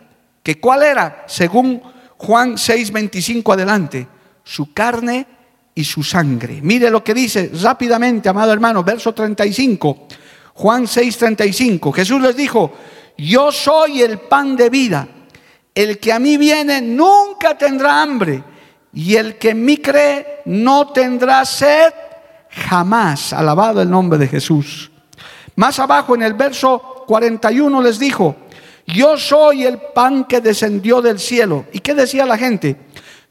[0.43, 1.25] ¿Que cuál era?
[1.29, 1.83] Según
[2.17, 4.09] Juan 6:25 adelante,
[4.43, 5.27] su carne
[5.75, 6.61] y su sangre.
[6.63, 10.09] Mire lo que dice rápidamente, amado hermano, verso 35.
[10.55, 11.93] Juan 6:35.
[11.93, 12.73] Jesús les dijo,
[13.17, 15.09] yo soy el pan de vida.
[15.75, 18.45] El que a mí viene nunca tendrá hambre
[18.93, 21.93] y el que en mí cree no tendrá sed
[22.49, 23.33] jamás.
[23.33, 24.91] Alabado el nombre de Jesús.
[25.57, 28.37] Más abajo en el verso 41 les dijo,
[28.87, 31.65] yo soy el pan que descendió del cielo.
[31.73, 32.77] ¿Y qué decía la gente?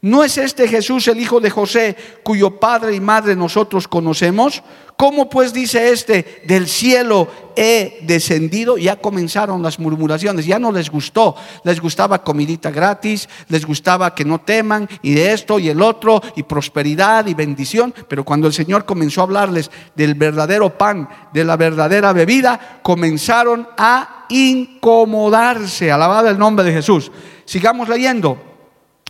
[0.04, 4.62] ¿No es este Jesús el hijo de José, cuyo padre y madre nosotros conocemos?
[4.98, 8.76] ¿Cómo pues dice este, del cielo he descendido?
[8.76, 14.26] Ya comenzaron las murmuraciones, ya no les gustó, les gustaba comidita gratis, les gustaba que
[14.26, 18.52] no teman y de esto y el otro y prosperidad y bendición, pero cuando el
[18.52, 25.90] Señor comenzó a hablarles del verdadero pan, de la verdadera bebida, comenzaron a incomodarse.
[25.90, 27.10] Alabado el nombre de Jesús.
[27.46, 28.53] Sigamos leyendo.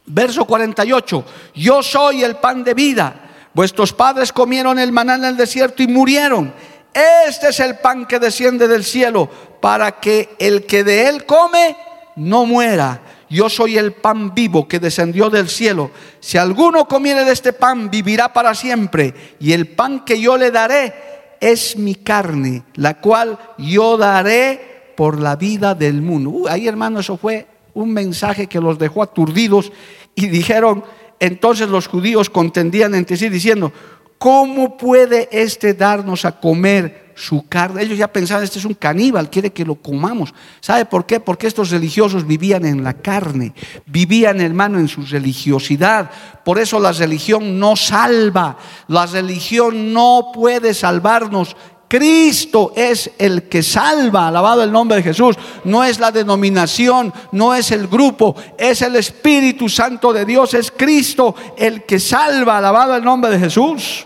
[0.07, 3.31] Verso 48, yo soy el pan de vida.
[3.55, 6.53] Vuestros padres comieron el maná en el desierto y murieron.
[6.93, 9.29] Este es el pan que desciende del cielo
[9.61, 11.77] para que el que de él come
[12.17, 13.01] no muera.
[13.31, 15.91] Yo soy el pan vivo que descendió del cielo.
[16.21, 19.15] Si alguno comiere de este pan, vivirá para siempre.
[19.41, 20.93] Y el pan que yo le daré
[21.41, 26.31] es mi carne, la cual yo daré por la vida del mundo.
[26.31, 29.73] Uh, ahí hermano, eso fue un mensaje que los dejó aturdidos
[30.15, 30.85] y dijeron,
[31.21, 33.73] entonces los judíos contendían entre sí diciendo,
[34.19, 37.83] ¿cómo puede este darnos a comer su carne?
[37.83, 40.35] Ellos ya pensaban, este es un caníbal, quiere que lo comamos.
[40.61, 41.21] ¿Sabe por qué?
[41.21, 43.53] Porque estos religiosos vivían en la carne,
[43.87, 46.11] vivían hermano en su religiosidad.
[46.45, 48.57] Por eso la religión no salva,
[48.89, 51.57] la religión no puede salvarnos.
[51.97, 55.37] Cristo es el que salva, alabado el nombre de Jesús.
[55.63, 60.73] No es la denominación, no es el grupo, es el Espíritu Santo de Dios, es
[60.73, 64.05] Cristo el que salva, alabado el nombre de Jesús.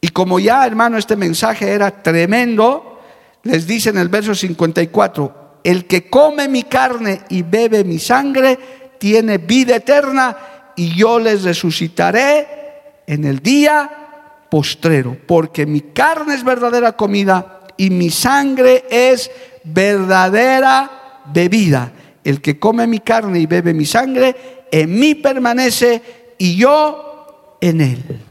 [0.00, 2.98] Y como ya, hermano, este mensaje era tremendo,
[3.42, 8.58] les dice en el verso 54, el que come mi carne y bebe mi sangre
[8.96, 10.34] tiene vida eterna
[10.76, 14.05] y yo les resucitaré en el día
[14.50, 19.30] postrero, porque mi carne es verdadera comida y mi sangre es
[19.64, 21.92] verdadera bebida.
[22.24, 26.02] El que come mi carne y bebe mi sangre, en mí permanece
[26.38, 28.25] y yo en él.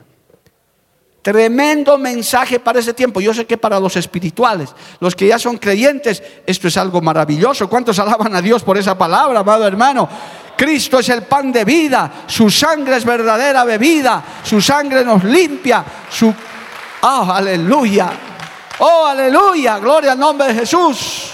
[1.26, 3.20] Tremendo mensaje para ese tiempo.
[3.20, 7.68] Yo sé que para los espirituales, los que ya son creyentes, esto es algo maravilloso.
[7.68, 10.08] ¿Cuántos alaban a Dios por esa palabra, amado hermano?
[10.56, 15.84] Cristo es el pan de vida, su sangre es verdadera bebida, su sangre nos limpia,
[16.12, 16.32] su...
[17.02, 18.12] ¡Oh, aleluya!
[18.78, 19.80] ¡Oh, aleluya!
[19.80, 21.32] Gloria al nombre de Jesús.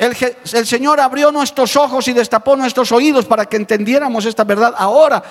[0.00, 0.16] El,
[0.52, 4.74] el, Señor abrió nuestros ojos y destapó nuestros oídos para que entendiéramos esta verdad.
[4.76, 5.22] Ahora,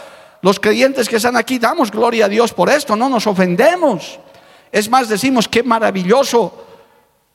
[0.41, 4.19] los creyentes que están aquí, damos gloria a Dios por esto, no nos ofendemos.
[4.71, 6.65] Es más, decimos, qué maravilloso,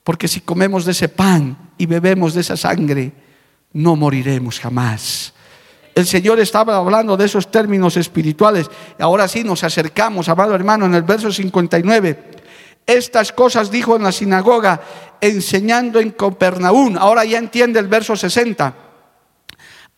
[0.02, 3.12] porque si comemos de ese pan y bebemos de esa sangre,
[3.72, 5.34] no moriremos jamás.
[5.94, 8.68] El Señor estaba hablando de esos términos espirituales.
[8.98, 12.30] Ahora sí nos acercamos, amado hermano, en el verso 59.
[12.86, 14.80] Estas cosas dijo en la sinagoga,
[15.20, 16.98] enseñando en Copernaún.
[16.98, 18.74] Ahora ya entiende el verso 60.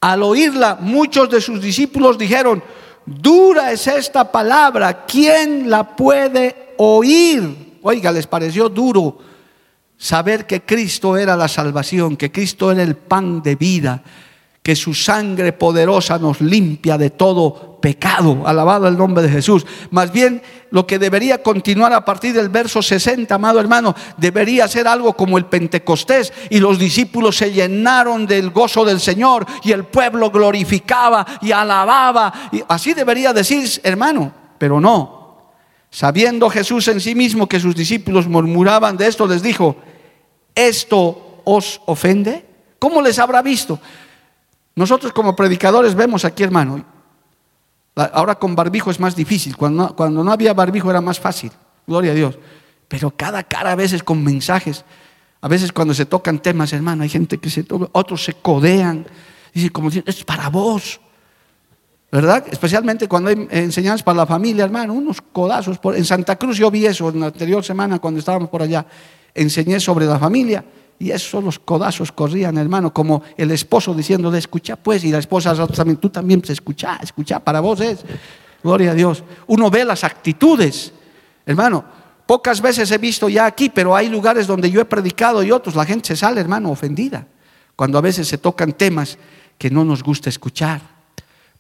[0.01, 2.63] Al oírla, muchos de sus discípulos dijeron,
[3.07, 7.79] dura es esta palabra, ¿quién la puede oír?
[7.83, 9.19] Oiga, les pareció duro
[9.97, 14.03] saber que Cristo era la salvación, que Cristo era el pan de vida,
[14.67, 18.43] que su sangre poderosa nos limpia de todo pecado.
[18.45, 19.65] Alabado el nombre de Jesús.
[19.93, 20.43] Más bien,
[20.73, 25.39] lo que debería continuar a partir del verso 60, amado hermano, debería ser algo como
[25.39, 26.33] el Pentecostés.
[26.51, 32.51] Y los discípulos se llenaron del gozo del Señor y el pueblo glorificaba y alababa.
[32.51, 35.53] Y así debería decir, hermano, pero no.
[35.91, 39.77] Sabiendo Jesús en sí mismo que sus discípulos murmuraban de esto, les dijo,
[40.57, 42.45] ¿esto os ofende?
[42.81, 43.79] ¿Cómo les habrá visto?
[44.77, 46.85] Nosotros como predicadores vemos aquí, hermano,
[47.97, 51.51] ahora con barbijo es más difícil, cuando no, cuando no había barbijo era más fácil,
[51.87, 52.39] gloria a Dios,
[52.87, 54.85] pero cada cara a veces con mensajes,
[55.41, 59.07] a veces cuando se tocan temas, hermano, hay gente que se toca, otros se codean,
[59.55, 61.01] dice como es para vos,
[62.13, 62.45] ¿verdad?
[62.51, 65.79] Especialmente cuando hay enseñanzas para la familia, hermano, unos codazos.
[65.79, 68.87] Por, en Santa Cruz yo vi eso en la anterior semana cuando estábamos por allá,
[69.35, 70.63] enseñé sobre la familia
[70.99, 75.55] y esos los codazos corrían, hermano, como el esposo diciéndole, escucha pues, y la esposa
[75.67, 78.05] también, tú también, pues, escucha, escucha, para vos es.
[78.63, 79.23] Gloria a Dios.
[79.47, 80.93] Uno ve las actitudes,
[81.45, 81.85] hermano.
[82.27, 85.77] Pocas veces he visto ya aquí, pero hay lugares donde yo he predicado y otros,
[85.77, 87.27] la gente se sale, hermano, ofendida,
[87.77, 89.17] cuando a veces se tocan temas
[89.59, 90.96] que no nos gusta escuchar.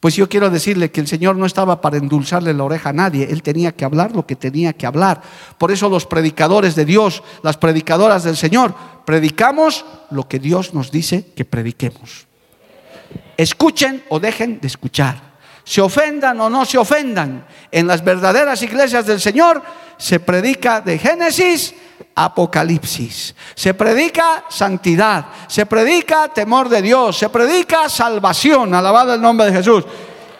[0.00, 3.28] Pues yo quiero decirle que el Señor no estaba para endulzarle la oreja a nadie,
[3.30, 5.22] Él tenía que hablar lo que tenía que hablar.
[5.58, 8.74] Por eso los predicadores de Dios, las predicadoras del Señor,
[9.04, 12.26] predicamos lo que Dios nos dice que prediquemos.
[13.36, 15.36] Escuchen o dejen de escuchar.
[15.64, 17.46] Se ofendan o no se ofendan.
[17.72, 19.62] En las verdaderas iglesias del Señor
[19.96, 21.74] se predica de Génesis
[22.18, 23.34] Apocalipsis.
[23.54, 29.52] Se predica santidad, se predica temor de Dios, se predica salvación, alabado el nombre de
[29.52, 29.84] Jesús.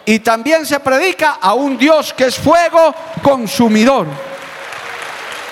[0.07, 4.07] Y también se predica a un Dios que es fuego consumidor.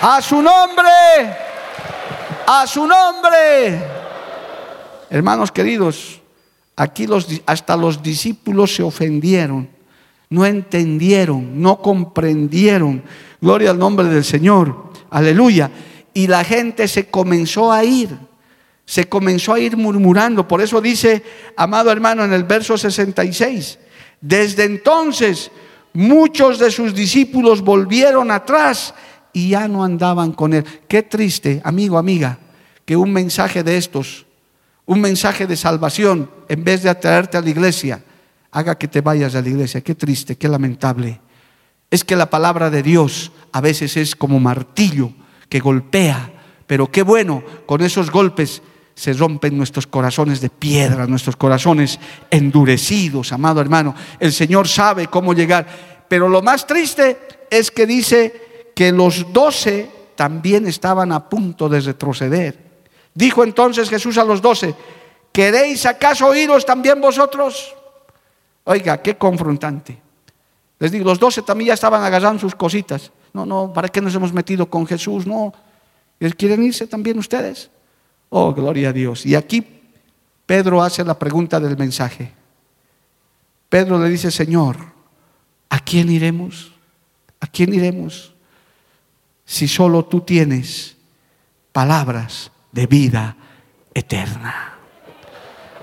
[0.01, 1.37] A su nombre,
[2.47, 3.83] a su nombre.
[5.11, 6.21] Hermanos queridos,
[6.75, 9.69] aquí los, hasta los discípulos se ofendieron,
[10.29, 13.03] no entendieron, no comprendieron.
[13.39, 14.85] Gloria al nombre del Señor.
[15.11, 15.69] Aleluya
[16.15, 18.17] y la gente se comenzó a ir,
[18.85, 20.47] se comenzó a ir murmurando.
[20.47, 21.21] Por eso dice,
[21.57, 23.77] amado hermano, en el verso 66,
[24.21, 25.51] desde entonces
[25.91, 28.93] muchos de sus discípulos volvieron atrás
[29.33, 30.63] y ya no andaban con él.
[30.87, 32.39] Qué triste, amigo, amiga,
[32.85, 34.25] que un mensaje de estos,
[34.85, 38.01] un mensaje de salvación, en vez de atraerte a la iglesia,
[38.51, 39.81] haga que te vayas a la iglesia.
[39.81, 41.19] Qué triste, qué lamentable.
[41.91, 45.11] Es que la palabra de Dios a veces es como martillo
[45.49, 46.31] que golpea,
[46.67, 48.61] pero qué bueno, con esos golpes
[48.95, 51.99] se rompen nuestros corazones de piedra, nuestros corazones
[52.31, 53.93] endurecidos, amado hermano.
[54.19, 55.67] El Señor sabe cómo llegar,
[56.07, 57.17] pero lo más triste
[57.49, 62.57] es que dice que los doce también estaban a punto de retroceder.
[63.13, 64.73] Dijo entonces Jesús a los doce,
[65.31, 67.75] ¿queréis acaso oíros también vosotros?
[68.63, 70.01] Oiga, qué confrontante.
[70.79, 73.11] Les digo, los doce también ya estaban agarrando sus cositas.
[73.35, 75.27] No, no, ¿para qué nos hemos metido con Jesús?
[75.27, 75.53] No.
[76.37, 77.69] ¿Quieren irse también ustedes?
[78.29, 79.25] Oh, gloria a Dios.
[79.25, 79.61] Y aquí
[80.45, 82.31] Pedro hace la pregunta del mensaje.
[83.67, 84.77] Pedro le dice, Señor,
[85.67, 86.71] ¿a quién iremos?
[87.41, 88.33] ¿A quién iremos?
[89.43, 90.95] Si solo tú tienes
[91.73, 93.35] palabras de vida
[93.93, 94.75] eterna.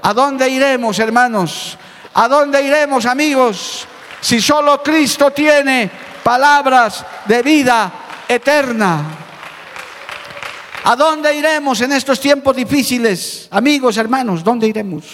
[0.01, 1.77] ¿A dónde iremos, hermanos?
[2.15, 3.87] ¿A dónde iremos, amigos?
[4.23, 7.93] Si solo Cristo tiene palabras de vida
[8.29, 9.19] eterna.
[10.85, 13.49] ¿A dónde iremos en estos tiempos difíciles?
[13.51, 15.05] Amigos, hermanos, ¿dónde iremos?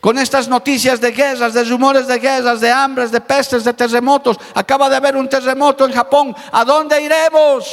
[0.00, 4.36] Con estas noticias de guerras, de rumores de guerras, de hambres, de pestes, de terremotos.
[4.54, 6.34] Acaba de haber un terremoto en Japón.
[6.50, 7.64] ¿A dónde iremos?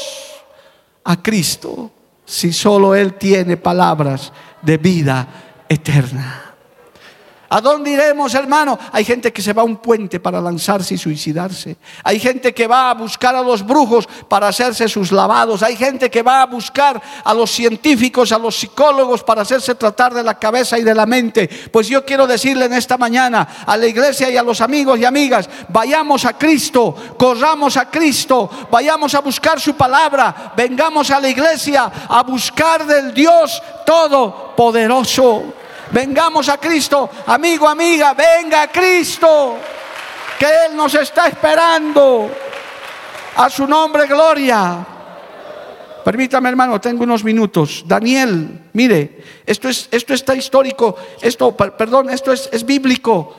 [1.03, 1.91] A Cristo,
[2.23, 4.31] si solo Él tiene palabras
[4.61, 5.27] de vida
[5.67, 6.48] eterna.
[7.51, 8.77] ¿A dónde iremos, hermano?
[8.91, 11.77] Hay gente que se va a un puente para lanzarse y suicidarse.
[12.03, 15.63] Hay gente que va a buscar a los brujos para hacerse sus lavados.
[15.63, 20.13] Hay gente que va a buscar a los científicos, a los psicólogos para hacerse tratar
[20.13, 21.49] de la cabeza y de la mente.
[21.71, 25.05] Pues yo quiero decirle en esta mañana a la iglesia y a los amigos y
[25.05, 31.29] amigas, vayamos a Cristo, corramos a Cristo, vayamos a buscar su palabra, vengamos a la
[31.29, 35.58] iglesia a buscar del Dios Todopoderoso.
[35.91, 39.57] Vengamos a Cristo, amigo, amiga, venga a Cristo,
[40.37, 42.29] que Él nos está esperando.
[43.35, 44.85] A su nombre, gloria.
[46.03, 47.83] Permítame, hermano, tengo unos minutos.
[47.85, 53.35] Daniel, mire, esto, es, esto está histórico, esto, perdón, esto es, es bíblico.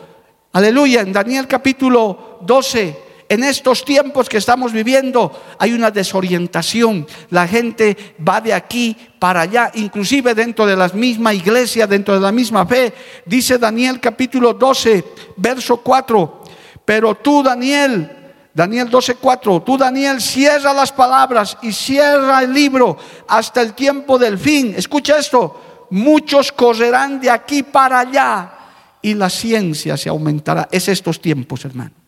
[0.52, 7.06] Aleluya, en Daniel capítulo 12 en estos tiempos que estamos viviendo hay una desorientación.
[7.30, 12.20] La gente va de aquí para allá, inclusive dentro de la misma iglesia, dentro de
[12.20, 12.92] la misma fe.
[13.24, 15.04] Dice Daniel capítulo 12,
[15.36, 16.42] verso 4.
[16.84, 22.96] Pero tú, Daniel, Daniel 12, 4, tú, Daniel, cierra las palabras y cierra el libro
[23.28, 24.74] hasta el tiempo del fin.
[24.76, 28.54] Escucha esto, muchos correrán de aquí para allá
[29.00, 30.68] y la ciencia se aumentará.
[30.72, 31.99] Es estos tiempos, hermano.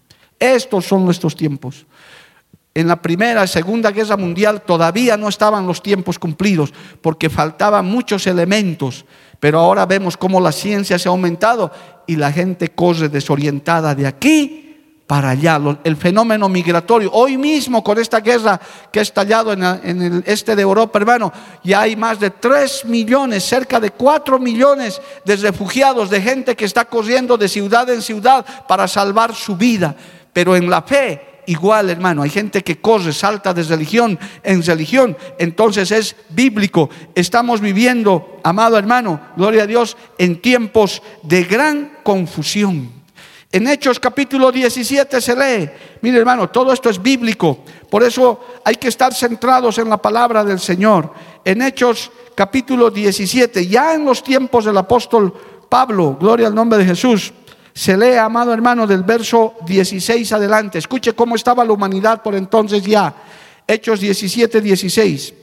[0.42, 1.86] Estos son nuestros tiempos.
[2.74, 7.86] En la primera y segunda guerra mundial todavía no estaban los tiempos cumplidos porque faltaban
[7.86, 9.04] muchos elementos,
[9.38, 11.70] pero ahora vemos cómo la ciencia se ha aumentado
[12.08, 14.58] y la gente corre desorientada de aquí
[15.06, 15.60] para allá.
[15.84, 19.62] El fenómeno migratorio, hoy mismo con esta guerra que ha estallado en,
[20.02, 21.32] el este de Europa, hermano,
[21.62, 26.64] ya hay más de 3 millones, cerca de 4 millones de refugiados, de gente que
[26.64, 29.94] está corriendo de ciudad en ciudad para salvar su vida.
[30.32, 35.16] Pero en la fe, igual hermano, hay gente que corre, salta de religión en religión,
[35.38, 36.88] entonces es bíblico.
[37.14, 43.02] Estamos viviendo, amado hermano, gloria a Dios, en tiempos de gran confusión.
[43.54, 45.70] En Hechos capítulo 17 se lee,
[46.00, 47.58] mire hermano, todo esto es bíblico,
[47.90, 51.12] por eso hay que estar centrados en la palabra del Señor.
[51.44, 55.34] En Hechos capítulo 17, ya en los tiempos del apóstol
[55.68, 57.34] Pablo, gloria al nombre de Jesús,
[57.74, 60.78] se lee, amado hermano, del verso 16 adelante.
[60.78, 63.14] Escuche cómo estaba la humanidad por entonces ya.
[63.66, 65.34] Hechos 17, 16.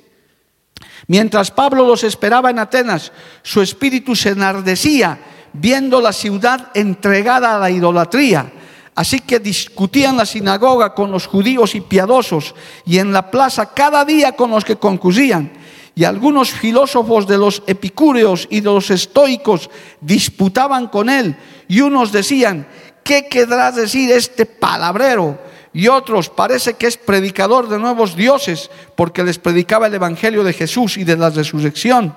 [1.07, 3.11] Mientras Pablo los esperaba en Atenas,
[3.41, 5.17] su espíritu se enardecía
[5.53, 8.51] viendo la ciudad entregada a la idolatría.
[8.93, 12.53] Así que discutían la sinagoga con los judíos y piadosos
[12.85, 15.51] y en la plaza cada día con los que concurrían.
[15.99, 19.69] Y algunos filósofos de los epicúreos y de los estoicos
[19.99, 21.35] disputaban con él.
[21.67, 22.65] Y unos decían,
[23.03, 25.37] ¿qué querrá decir este palabrero?
[25.73, 30.53] Y otros, parece que es predicador de nuevos dioses, porque les predicaba el Evangelio de
[30.53, 32.15] Jesús y de la resurrección.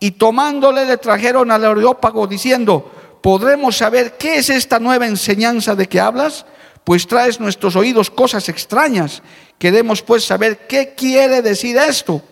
[0.00, 2.90] Y tomándole le trajeron al Areópago diciendo,
[3.22, 6.46] ¿podremos saber qué es esta nueva enseñanza de que hablas?
[6.82, 9.22] Pues traes nuestros oídos cosas extrañas.
[9.58, 12.22] Queremos pues saber qué quiere decir esto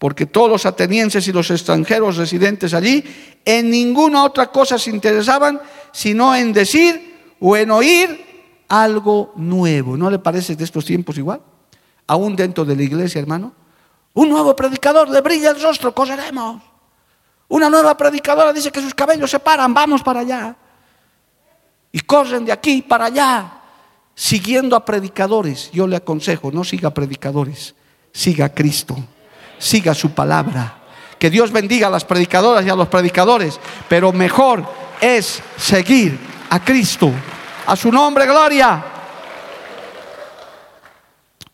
[0.00, 3.04] porque todos los atenienses y los extranjeros residentes allí
[3.44, 5.60] en ninguna otra cosa se interesaban,
[5.92, 9.98] sino en decir o en oír algo nuevo.
[9.98, 11.42] ¿No le parece de estos tiempos igual?
[12.06, 13.52] Aún dentro de la iglesia, hermano.
[14.14, 16.62] Un nuevo predicador le brilla el rostro, correremos.
[17.48, 20.56] Una nueva predicadora dice que sus cabellos se paran, vamos para allá.
[21.92, 23.52] Y corren de aquí para allá,
[24.14, 25.70] siguiendo a predicadores.
[25.72, 27.74] Yo le aconsejo, no siga predicadores,
[28.12, 28.96] siga a Cristo
[29.60, 30.78] siga su palabra.
[31.20, 34.64] Que Dios bendiga a las predicadoras y a los predicadores, pero mejor
[35.00, 37.12] es seguir a Cristo.
[37.66, 38.82] A su nombre, gloria.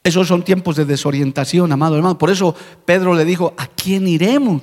[0.02, 2.16] Esos son tiempos de desorientación, amado hermano.
[2.16, 2.54] Por eso
[2.84, 4.62] Pedro le dijo, ¿a quién iremos?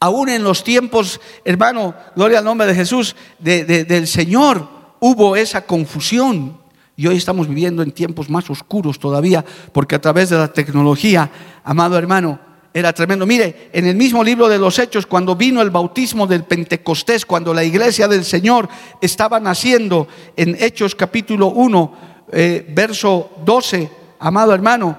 [0.00, 4.66] Aún en los tiempos, hermano, gloria al nombre de Jesús, del Señor,
[4.98, 6.58] hubo esa confusión.
[6.96, 11.30] Y hoy estamos viviendo en tiempos más oscuros todavía, porque a través de la tecnología,
[11.62, 12.40] amado hermano,
[12.72, 13.26] era tremendo.
[13.26, 17.52] Mire, en el mismo libro de los Hechos, cuando vino el bautismo del Pentecostés, cuando
[17.52, 18.68] la iglesia del Señor
[19.00, 21.94] estaba naciendo, en Hechos capítulo 1,
[22.32, 24.98] eh, verso 12, amado hermano,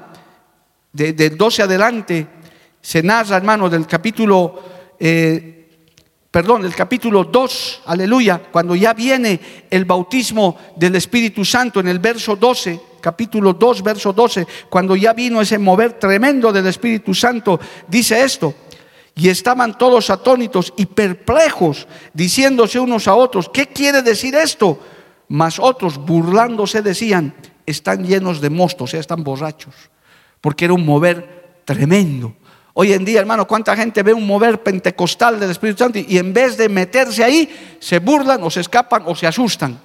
[0.94, 2.28] del 12 adelante,
[2.80, 4.78] se narra, hermano, del capítulo...
[5.00, 5.57] Eh,
[6.32, 12.00] perdón, el capítulo 2, aleluya, cuando ya viene el bautismo del Espíritu Santo en el
[12.00, 17.60] verso 12, capítulo 2, verso 12, cuando ya vino ese mover tremendo del Espíritu Santo,
[17.88, 18.54] dice esto,
[19.16, 24.80] y estaban todos atónitos y perplejos, diciéndose unos a otros, ¿qué quiere decir esto?
[25.30, 27.34] Mas otros, burlándose, decían,
[27.66, 29.74] están llenos de mosto, o sea, están borrachos,
[30.40, 32.36] porque era un mover tremendo.
[32.80, 36.32] Hoy en día, hermano, ¿cuánta gente ve un mover pentecostal del Espíritu Santo y en
[36.32, 37.50] vez de meterse ahí,
[37.80, 39.80] se burlan o se escapan o se asustan?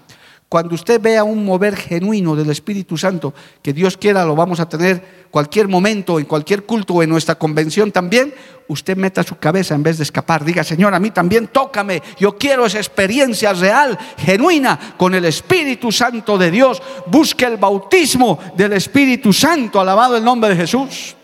[0.46, 3.32] Cuando usted vea un mover genuino del Espíritu Santo,
[3.62, 7.36] que Dios quiera lo vamos a tener cualquier momento, en cualquier culto o en nuestra
[7.36, 8.34] convención también,
[8.68, 10.44] usted meta su cabeza en vez de escapar.
[10.44, 12.02] Diga, Señor, a mí también tócame.
[12.20, 16.82] Yo quiero esa experiencia real, genuina, con el Espíritu Santo de Dios.
[17.06, 19.80] Busque el bautismo del Espíritu Santo.
[19.80, 21.16] Alabado el nombre de Jesús.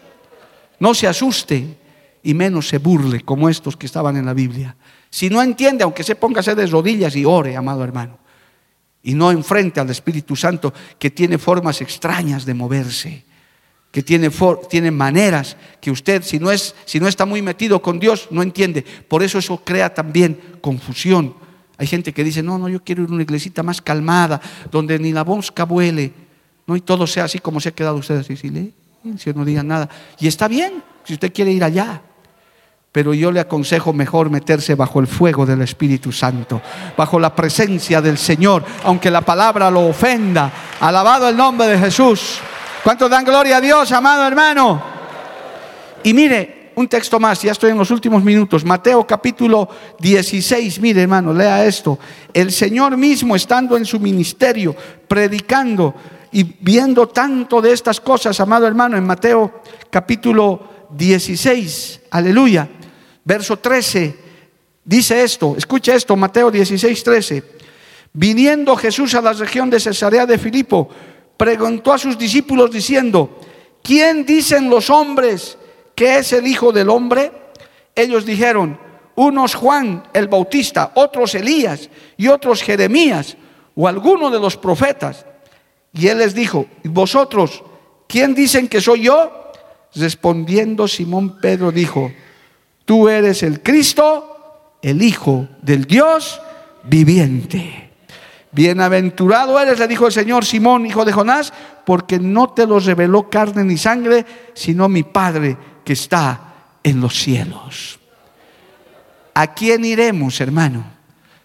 [0.81, 1.77] No se asuste
[2.23, 4.77] y menos se burle como estos que estaban en la Biblia.
[5.11, 8.19] Si no entiende, aunque se ponga a de rodillas y ore, amado hermano.
[9.03, 13.25] Y no enfrente al Espíritu Santo que tiene formas extrañas de moverse.
[13.91, 14.31] que tiene,
[14.69, 18.43] tiene maneras que usted, si no, es, si no está muy metido con Dios, no
[18.43, 18.83] entiende.
[18.83, 21.35] Por eso eso crea también confusión.
[21.79, 24.99] Hay gente que dice, no, no, yo quiero ir a una iglesita más calmada, donde
[24.99, 26.13] ni la mosca vuele,
[26.67, 28.37] no, y todo sea así como se ha quedado usted así,
[29.17, 29.89] silencio, no diga nada.
[30.19, 32.03] Y está bien, si usted quiere ir allá.
[32.93, 36.61] Pero yo le aconsejo mejor meterse bajo el fuego del Espíritu Santo,
[36.97, 40.51] bajo la presencia del Señor, aunque la palabra lo ofenda.
[40.81, 42.39] Alabado el nombre de Jesús.
[42.83, 44.83] ¿Cuántos dan gloria a Dios, amado hermano?
[46.03, 48.65] Y mire, un texto más, ya estoy en los últimos minutos.
[48.65, 51.99] Mateo capítulo 16, mire hermano, lea esto.
[52.33, 54.75] El Señor mismo estando en su ministerio,
[55.09, 55.95] predicando
[56.33, 62.69] y viendo tanto de estas cosas, amado hermano, en Mateo capítulo 16, aleluya,
[63.25, 64.17] verso 13,
[64.85, 67.45] dice esto, escucha esto, Mateo 16, 13.
[68.13, 70.89] Viniendo Jesús a la región de Cesarea de Filipo,
[71.37, 73.41] preguntó a sus discípulos diciendo,
[73.83, 75.57] ¿quién dicen los hombres
[75.95, 77.33] que es el Hijo del Hombre?
[77.95, 78.79] Ellos dijeron,
[79.15, 83.37] unos Juan el Bautista, otros Elías y otros Jeremías
[83.75, 85.27] o alguno de los profetas.
[85.93, 87.63] Y él les dijo, ¿vosotros
[88.07, 89.53] quién dicen que soy yo?
[89.95, 92.13] Respondiendo Simón Pedro dijo,
[92.85, 96.41] tú eres el Cristo, el Hijo del Dios
[96.85, 97.91] viviente.
[98.51, 101.53] Bienaventurado eres, le dijo el Señor Simón, hijo de Jonás,
[101.85, 104.25] porque no te lo reveló carne ni sangre,
[104.55, 107.99] sino mi Padre que está en los cielos.
[109.35, 110.85] ¿A quién iremos, hermano?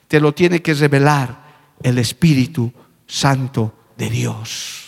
[0.08, 1.44] Te lo tiene que revelar
[1.82, 2.72] el Espíritu
[3.06, 3.74] Santo
[4.10, 4.84] Dios.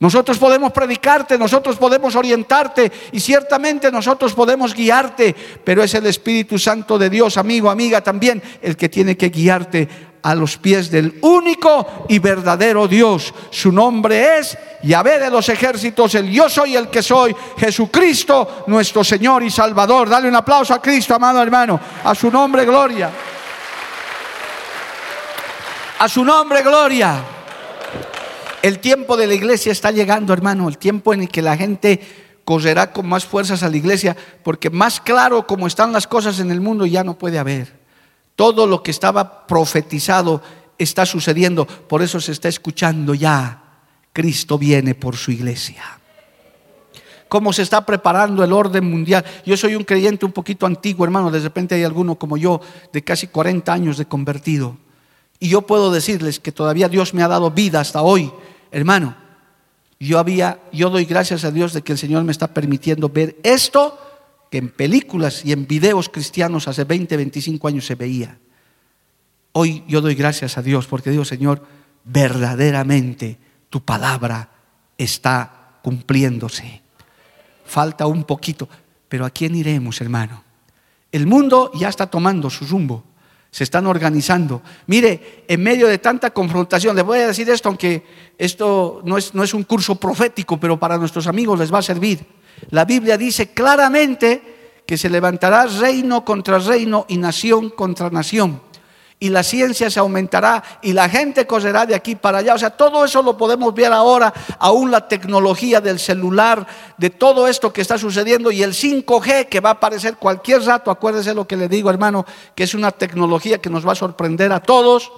[0.00, 5.34] Nosotros podemos predicarte, nosotros podemos orientarte y ciertamente nosotros podemos guiarte,
[5.64, 9.88] pero es el Espíritu Santo de Dios, amigo, amiga, también el que tiene que guiarte
[10.20, 13.32] a los pies del único y verdadero Dios.
[13.50, 19.04] Su nombre es Yahvé de los ejércitos, el yo soy el que soy, Jesucristo, nuestro
[19.04, 20.08] Señor y Salvador.
[20.08, 21.80] Dale un aplauso a Cristo, amado hermano.
[22.02, 23.10] A su nombre, gloria.
[25.98, 27.33] A su nombre, gloria.
[28.64, 32.00] El tiempo de la iglesia está llegando, hermano, el tiempo en el que la gente
[32.46, 36.50] correrá con más fuerzas a la iglesia, porque más claro como están las cosas en
[36.50, 37.78] el mundo ya no puede haber.
[38.34, 40.40] Todo lo que estaba profetizado
[40.78, 43.82] está sucediendo, por eso se está escuchando ya.
[44.14, 45.84] Cristo viene por su iglesia.
[47.28, 49.26] ¿Cómo se está preparando el orden mundial?
[49.44, 51.30] Yo soy un creyente un poquito antiguo, hermano.
[51.30, 52.62] De repente hay alguno como yo
[52.94, 54.78] de casi 40 años de convertido.
[55.38, 58.32] Y yo puedo decirles que todavía Dios me ha dado vida hasta hoy,
[58.74, 59.14] hermano.
[60.00, 63.36] Yo había, yo doy gracias a Dios de que el Señor me está permitiendo ver
[63.44, 63.98] esto
[64.50, 68.36] que en películas y en videos cristianos hace 20, 25 años se veía.
[69.52, 71.64] Hoy yo doy gracias a Dios porque digo, Señor,
[72.04, 73.38] verdaderamente
[73.70, 74.50] tu palabra
[74.98, 76.82] está cumpliéndose.
[77.64, 78.68] Falta un poquito,
[79.08, 80.42] pero ¿a quién iremos, hermano?
[81.12, 83.04] El mundo ya está tomando su rumbo,
[83.54, 84.62] se están organizando.
[84.88, 88.02] Mire, en medio de tanta confrontación, les voy a decir esto, aunque
[88.36, 91.82] esto no es, no es un curso profético, pero para nuestros amigos les va a
[91.82, 92.26] servir.
[92.70, 98.60] La Biblia dice claramente que se levantará reino contra reino y nación contra nación.
[99.20, 102.54] Y la ciencia se aumentará y la gente correrá de aquí para allá.
[102.54, 106.66] O sea, todo eso lo podemos ver ahora, aún la tecnología del celular,
[106.98, 110.90] de todo esto que está sucediendo y el 5G que va a aparecer cualquier rato.
[110.90, 114.52] Acuérdese lo que le digo, hermano, que es una tecnología que nos va a sorprender
[114.52, 115.10] a todos.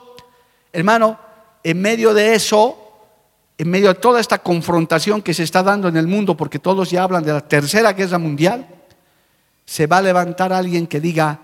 [0.73, 1.19] Hermano,
[1.65, 2.77] en medio de eso,
[3.59, 6.91] en medio de toda esta confrontación que se está dando en el mundo, porque todos
[6.91, 8.69] ya hablan de la tercera guerra mundial,
[9.65, 11.41] se va a levantar alguien que diga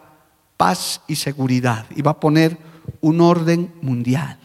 [0.57, 2.57] paz y seguridad y va a poner
[3.01, 4.39] un orden mundial.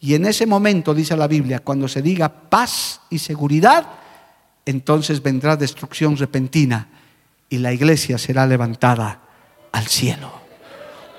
[0.00, 3.86] Y en ese momento, dice la Biblia, cuando se diga paz y seguridad,
[4.66, 6.88] entonces vendrá destrucción repentina
[7.48, 9.20] y la iglesia será levantada
[9.70, 10.32] al cielo.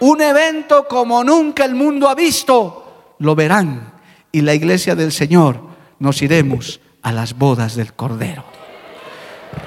[0.01, 3.93] Un evento como nunca el mundo ha visto, lo verán
[4.31, 5.61] y la iglesia del Señor
[5.99, 8.43] nos iremos a las bodas del Cordero.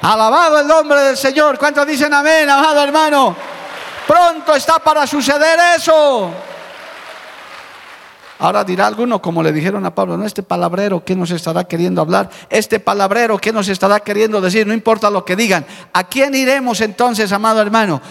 [0.02, 1.58] Alabado el nombre del Señor.
[1.58, 3.36] ¿Cuántos dicen amén, amado hermano?
[4.06, 6.30] Pronto está para suceder eso.
[8.38, 12.02] Ahora dirá alguno, como le dijeron a Pablo, no, este palabrero, ¿qué nos estará queriendo
[12.02, 12.28] hablar?
[12.50, 14.66] Este palabrero, ¿qué nos estará queriendo decir?
[14.66, 15.64] No importa lo que digan.
[15.94, 18.02] ¿A quién iremos entonces, amado hermano?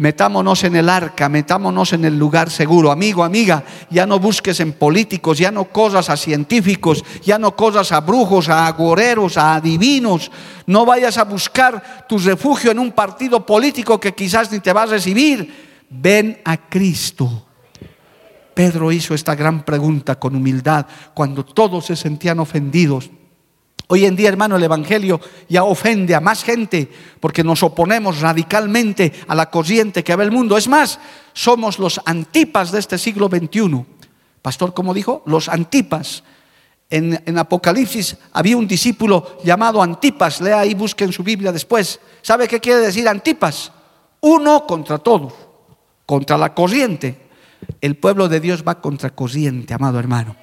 [0.00, 2.90] Metámonos en el arca, metámonos en el lugar seguro.
[2.90, 7.92] Amigo, amiga, ya no busques en políticos, ya no cosas a científicos, ya no cosas
[7.92, 10.30] a brujos, a agoreros, a adivinos.
[10.66, 14.84] No vayas a buscar tu refugio en un partido político que quizás ni te va
[14.84, 15.84] a recibir.
[15.90, 17.46] Ven a Cristo.
[18.54, 23.10] Pedro hizo esta gran pregunta con humildad cuando todos se sentían ofendidos.
[23.92, 29.12] Hoy en día, hermano, el Evangelio ya ofende a más gente porque nos oponemos radicalmente
[29.26, 30.56] a la corriente que ve el mundo.
[30.56, 31.00] Es más,
[31.32, 33.84] somos los antipas de este siglo XXI.
[34.42, 35.24] Pastor, ¿cómo dijo?
[35.26, 36.22] Los antipas.
[36.88, 40.40] En, en, Apocalipsis había un discípulo llamado Antipas.
[40.40, 41.98] Lea ahí, busquen su Biblia después.
[42.22, 43.72] ¿Sabe qué quiere decir Antipas?
[44.20, 45.32] Uno contra todo,
[46.06, 47.28] contra la corriente.
[47.80, 50.36] El pueblo de Dios va contra corriente, amado hermano.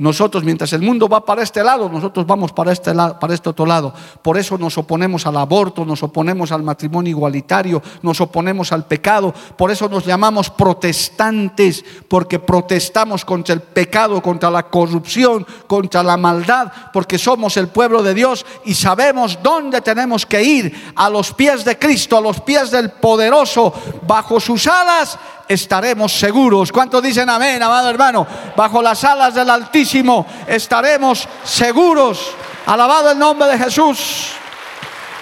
[0.00, 3.50] Nosotros, mientras el mundo va para este lado, nosotros vamos para este, lado, para este
[3.50, 3.92] otro lado.
[4.22, 9.34] Por eso nos oponemos al aborto, nos oponemos al matrimonio igualitario, nos oponemos al pecado.
[9.58, 16.16] Por eso nos llamamos protestantes, porque protestamos contra el pecado, contra la corrupción, contra la
[16.16, 21.34] maldad, porque somos el pueblo de Dios y sabemos dónde tenemos que ir, a los
[21.34, 23.74] pies de Cristo, a los pies del poderoso,
[24.06, 25.18] bajo sus alas
[25.50, 26.70] estaremos seguros.
[26.70, 28.24] ¿Cuántos dicen amén, amado hermano?
[28.56, 32.34] Bajo las alas del Altísimo estaremos seguros.
[32.66, 34.28] Alabado el nombre de Jesús.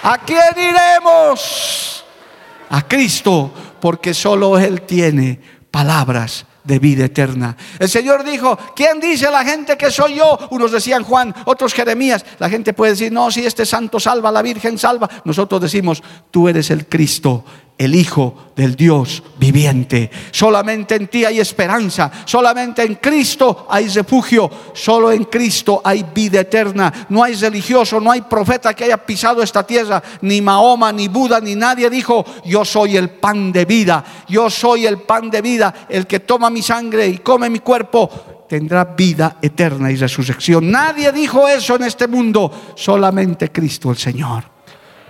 [0.03, 2.05] ¿A quién iremos?
[2.68, 3.51] A Cristo,
[3.81, 7.57] porque solo Él tiene palabras de vida eterna.
[7.79, 10.39] El Señor dijo, ¿quién dice la gente que soy yo?
[10.51, 12.26] Unos decían Juan, otros Jeremías.
[12.39, 15.09] La gente puede decir, no, si este santo salva, la Virgen salva.
[15.24, 17.45] Nosotros decimos, tú eres el Cristo,
[17.79, 20.11] el Hijo del Dios viviente.
[20.33, 26.41] Solamente en ti hay esperanza, solamente en Cristo hay refugio, solo en Cristo hay vida
[26.41, 27.07] eterna.
[27.09, 31.41] No hay religioso, no hay profeta que haya pisado esta tierra, ni Mahoma, ni Buda,
[31.41, 35.87] ni nadie dijo, yo soy el pan de vida, yo soy el pan de vida,
[35.89, 38.11] el que toma mi sangre y come mi cuerpo
[38.49, 40.70] tendrá vida eterna y resurrección.
[40.70, 44.58] Nadie dijo eso en este mundo, solamente Cristo el Señor.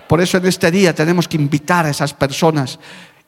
[0.09, 2.79] Por eso en este día tenemos que invitar a esas personas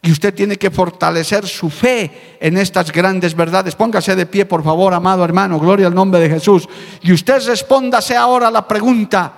[0.02, 3.76] y usted tiene que fortalecer su fe en estas grandes verdades.
[3.76, 6.68] Póngase de pie, por favor, amado hermano, gloria al nombre de Jesús.
[7.04, 9.32] Y usted respóndase ahora la pregunta,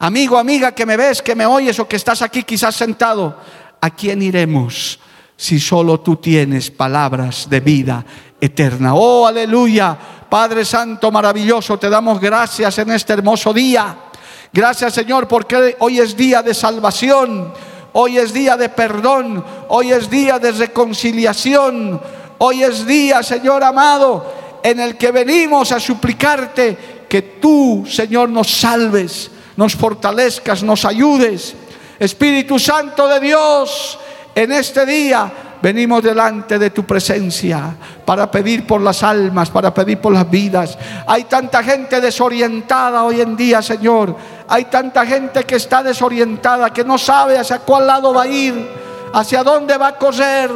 [0.00, 3.38] amigo, amiga, que me ves, que me oyes o que estás aquí quizás sentado,
[3.80, 4.98] ¿a quién iremos
[5.36, 8.04] si solo tú tienes palabras de vida
[8.40, 8.94] eterna?
[8.94, 9.96] Oh, aleluya,
[10.28, 14.09] Padre Santo, maravilloso, te damos gracias en este hermoso día.
[14.52, 17.52] Gracias Señor porque hoy es día de salvación,
[17.92, 22.00] hoy es día de perdón, hoy es día de reconciliación,
[22.38, 28.50] hoy es día Señor amado en el que venimos a suplicarte que tú Señor nos
[28.50, 31.54] salves, nos fortalezcas, nos ayudes.
[32.00, 34.00] Espíritu Santo de Dios,
[34.34, 35.32] en este día
[35.62, 40.78] venimos delante de tu presencia para pedir por las almas, para pedir por las vidas.
[41.06, 44.16] Hay tanta gente desorientada hoy en día, Señor.
[44.50, 48.70] Hay tanta gente que está desorientada, que no sabe hacia cuál lado va a ir,
[49.14, 50.50] hacia dónde va a correr.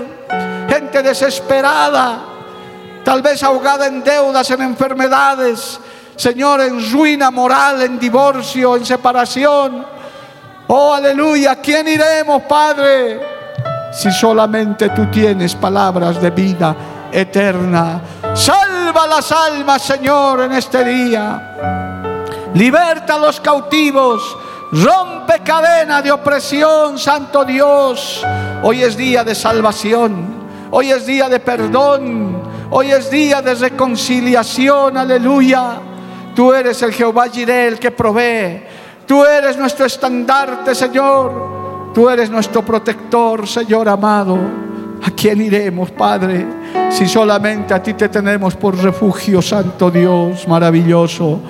[0.68, 2.18] Gente desesperada,
[3.05, 5.80] tal vez ahogada en deudas, en enfermedades.
[6.16, 9.86] Señor, en ruina moral, en divorcio, en separación.
[10.66, 11.57] Oh, aleluya.
[11.57, 13.34] ¿Quién iremos, Padre?
[13.95, 16.74] si solamente tú tienes palabras de vida
[17.12, 18.01] eterna.
[18.34, 22.03] Salva las almas, Señor, en este día.
[22.55, 24.36] Liberta a los cautivos.
[24.70, 28.24] Rompe cadena de opresión, Santo Dios.
[28.62, 30.44] Hoy es día de salvación.
[30.70, 32.42] Hoy es día de perdón.
[32.70, 34.96] Hoy es día de reconciliación.
[34.96, 35.80] Aleluya.
[36.34, 38.62] Tú eres el Jehová Jireh, el que provee.
[39.07, 41.92] Tú eres nuestro estandarte, Señor.
[41.92, 44.38] Tú eres nuestro protector, Señor amado.
[45.05, 46.46] ¿A quién iremos, Padre?
[46.90, 51.40] Si solamente a ti te tenemos por refugio, Santo Dios, maravilloso.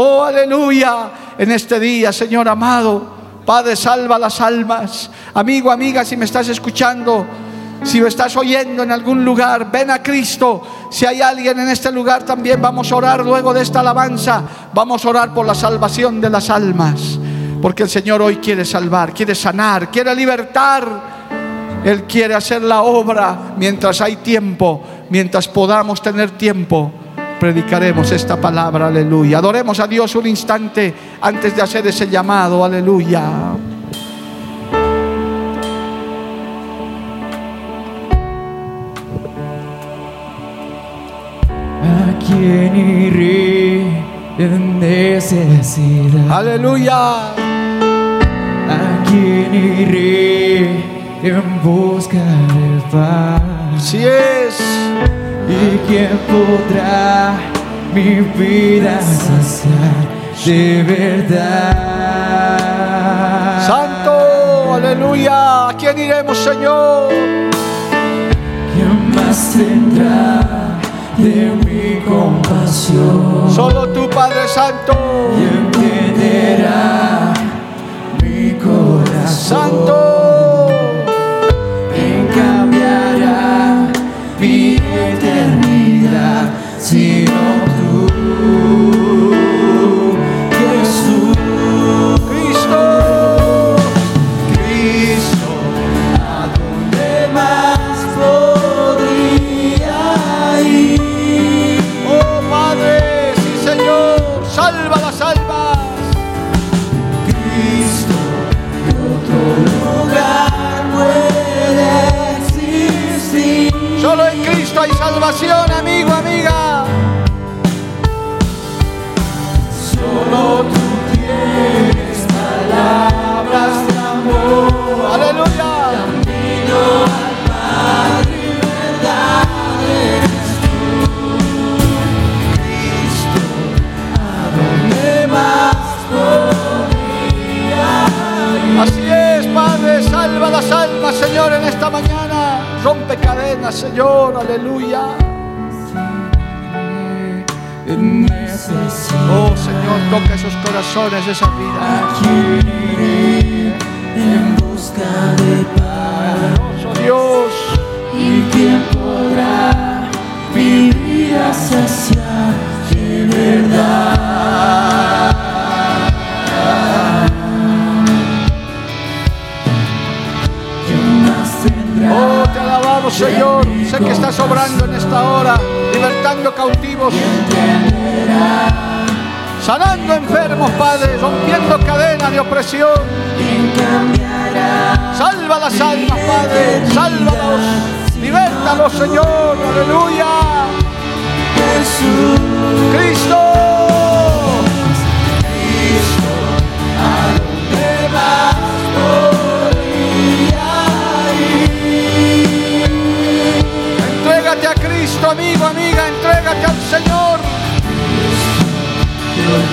[0.00, 1.10] Oh, aleluya.
[1.36, 3.02] En este día, Señor amado,
[3.44, 5.10] Padre, salva las almas.
[5.34, 7.26] Amigo, amiga, si me estás escuchando,
[7.82, 10.62] si me estás oyendo en algún lugar, ven a Cristo.
[10.88, 14.40] Si hay alguien en este lugar también, vamos a orar luego de esta alabanza.
[14.72, 17.18] Vamos a orar por la salvación de las almas.
[17.60, 21.82] Porque el Señor hoy quiere salvar, quiere sanar, quiere libertar.
[21.84, 24.80] Él quiere hacer la obra mientras hay tiempo,
[25.10, 26.92] mientras podamos tener tiempo.
[27.40, 29.38] Predicaremos esta palabra, aleluya.
[29.38, 33.22] Adoremos a Dios un instante antes de hacer ese llamado, aleluya.
[41.82, 43.82] ¿A quién iré
[44.38, 46.30] en necesidad?
[46.30, 47.34] Aleluya
[49.08, 50.58] quién iré
[51.22, 53.82] en busca de paz?
[53.82, 55.17] Si es.
[55.48, 57.38] ¿Y quién podrá
[57.94, 60.06] mi vida saciar
[60.44, 61.78] de verdad?
[63.66, 65.68] Santo, aleluya.
[65.68, 67.08] ¿A quién iremos, Señor?
[68.74, 70.78] ¿Quién más tendrá
[71.16, 73.50] de mi compasión?
[73.50, 74.92] Solo tu Padre Santo.
[75.34, 77.32] ¿Quién entenderá
[78.22, 79.60] mi corazón.
[79.60, 80.27] Santo.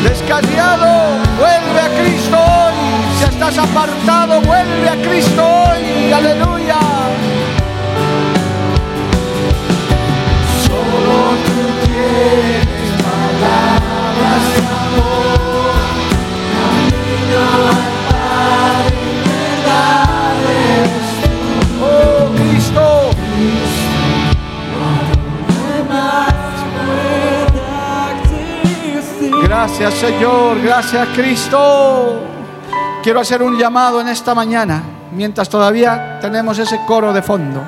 [0.08, 2.76] Descarriado, vuelve a Cristo hoy.
[3.18, 6.14] Si estás apartado, vuelve a Cristo hoy.
[6.14, 6.85] Aleluya.
[29.68, 30.62] Gracias, Señor.
[30.62, 32.22] Gracias, Cristo.
[33.02, 37.64] Quiero hacer un llamado en esta mañana, mientras todavía tenemos ese coro de fondo.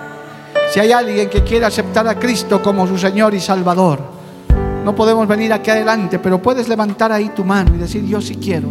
[0.72, 4.00] Si hay alguien que quiere aceptar a Cristo como su Señor y Salvador,
[4.86, 8.36] no podemos venir aquí adelante, pero puedes levantar ahí tu mano y decir, yo sí
[8.36, 8.70] quiero.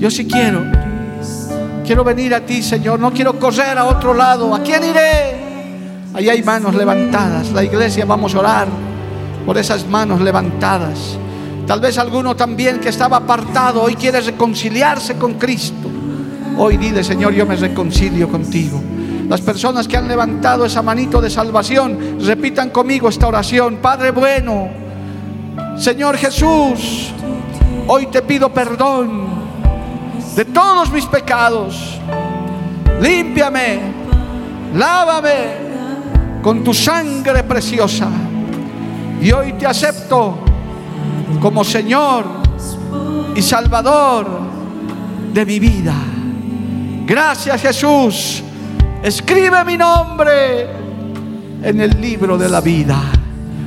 [0.00, 0.62] Yo sí quiero.
[1.84, 3.00] Quiero venir a ti, Señor.
[3.00, 4.54] No quiero correr a otro lado.
[4.54, 6.08] ¿A quién iré?
[6.14, 7.52] Ahí hay manos levantadas.
[7.52, 8.68] La iglesia vamos a orar
[9.44, 11.18] por esas manos levantadas.
[11.66, 15.88] Tal vez alguno también que estaba apartado hoy quiere reconciliarse con Cristo.
[16.58, 18.80] Hoy dile, Señor, yo me reconcilio contigo.
[19.28, 23.76] Las personas que han levantado esa manito de salvación, repitan conmigo esta oración.
[23.76, 24.68] Padre bueno,
[25.78, 27.12] Señor Jesús,
[27.86, 29.22] hoy te pido perdón
[30.34, 31.98] de todos mis pecados.
[33.00, 33.80] Límpiame,
[34.74, 38.08] lávame con tu sangre preciosa.
[39.22, 40.51] Y hoy te acepto
[41.42, 42.24] como Señor
[43.34, 44.28] y Salvador
[45.34, 45.94] de mi vida.
[47.04, 48.42] Gracias Jesús.
[49.02, 50.68] Escribe mi nombre
[51.64, 52.96] en el libro de la vida.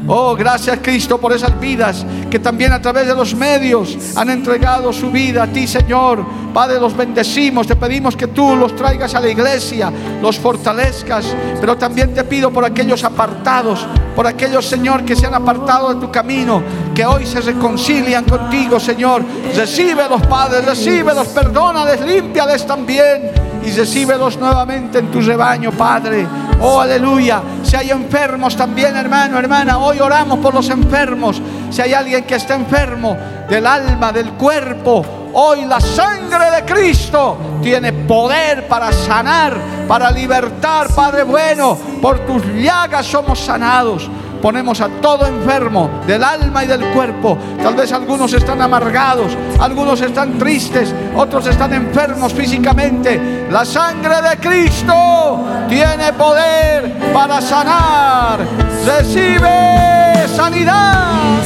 [0.08, 4.94] Oh, gracias Cristo por esas vidas que también a través de los medios han entregado
[4.94, 6.24] su vida a ti, Señor.
[6.54, 11.76] Padre, los bendecimos, te pedimos que tú los traigas a la iglesia, los fortalezcas, pero
[11.76, 16.12] también te pido por aquellos apartados, por aquellos, Señor, que se han apartado de tu
[16.12, 16.62] camino,
[16.96, 19.24] que hoy se reconcilian contigo, Señor.
[19.54, 23.30] Recíbelos, Padre, recíbelos, perdónales, límpiales también
[23.64, 26.26] y recíbelos nuevamente en tu rebaño, Padre.
[26.62, 27.42] Oh, aleluya.
[27.64, 31.42] Si hay enfermos también, hermano, hermana, hoy oramos por los enfermos.
[31.70, 33.18] Si hay alguien que está enfermo
[33.50, 40.88] del alma, del cuerpo, hoy la sangre de Cristo tiene poder para sanar, para libertar,
[40.96, 41.78] Padre bueno.
[42.02, 44.10] Por tus llagas somos sanados.
[44.46, 47.36] Ponemos a todo enfermo del alma y del cuerpo.
[47.64, 53.48] Tal vez algunos están amargados, algunos están tristes, otros están enfermos físicamente.
[53.50, 58.38] La sangre de Cristo tiene poder para sanar.
[58.86, 61.42] Recibe sanidad.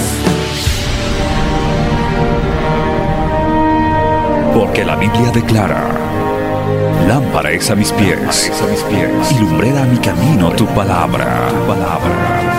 [4.53, 5.87] Porque la Biblia declara,
[7.07, 11.47] lámpara es a mis pies, a mis pies y lumbrera a mi camino tu palabra.
[11.47, 12.58] Tu palabra.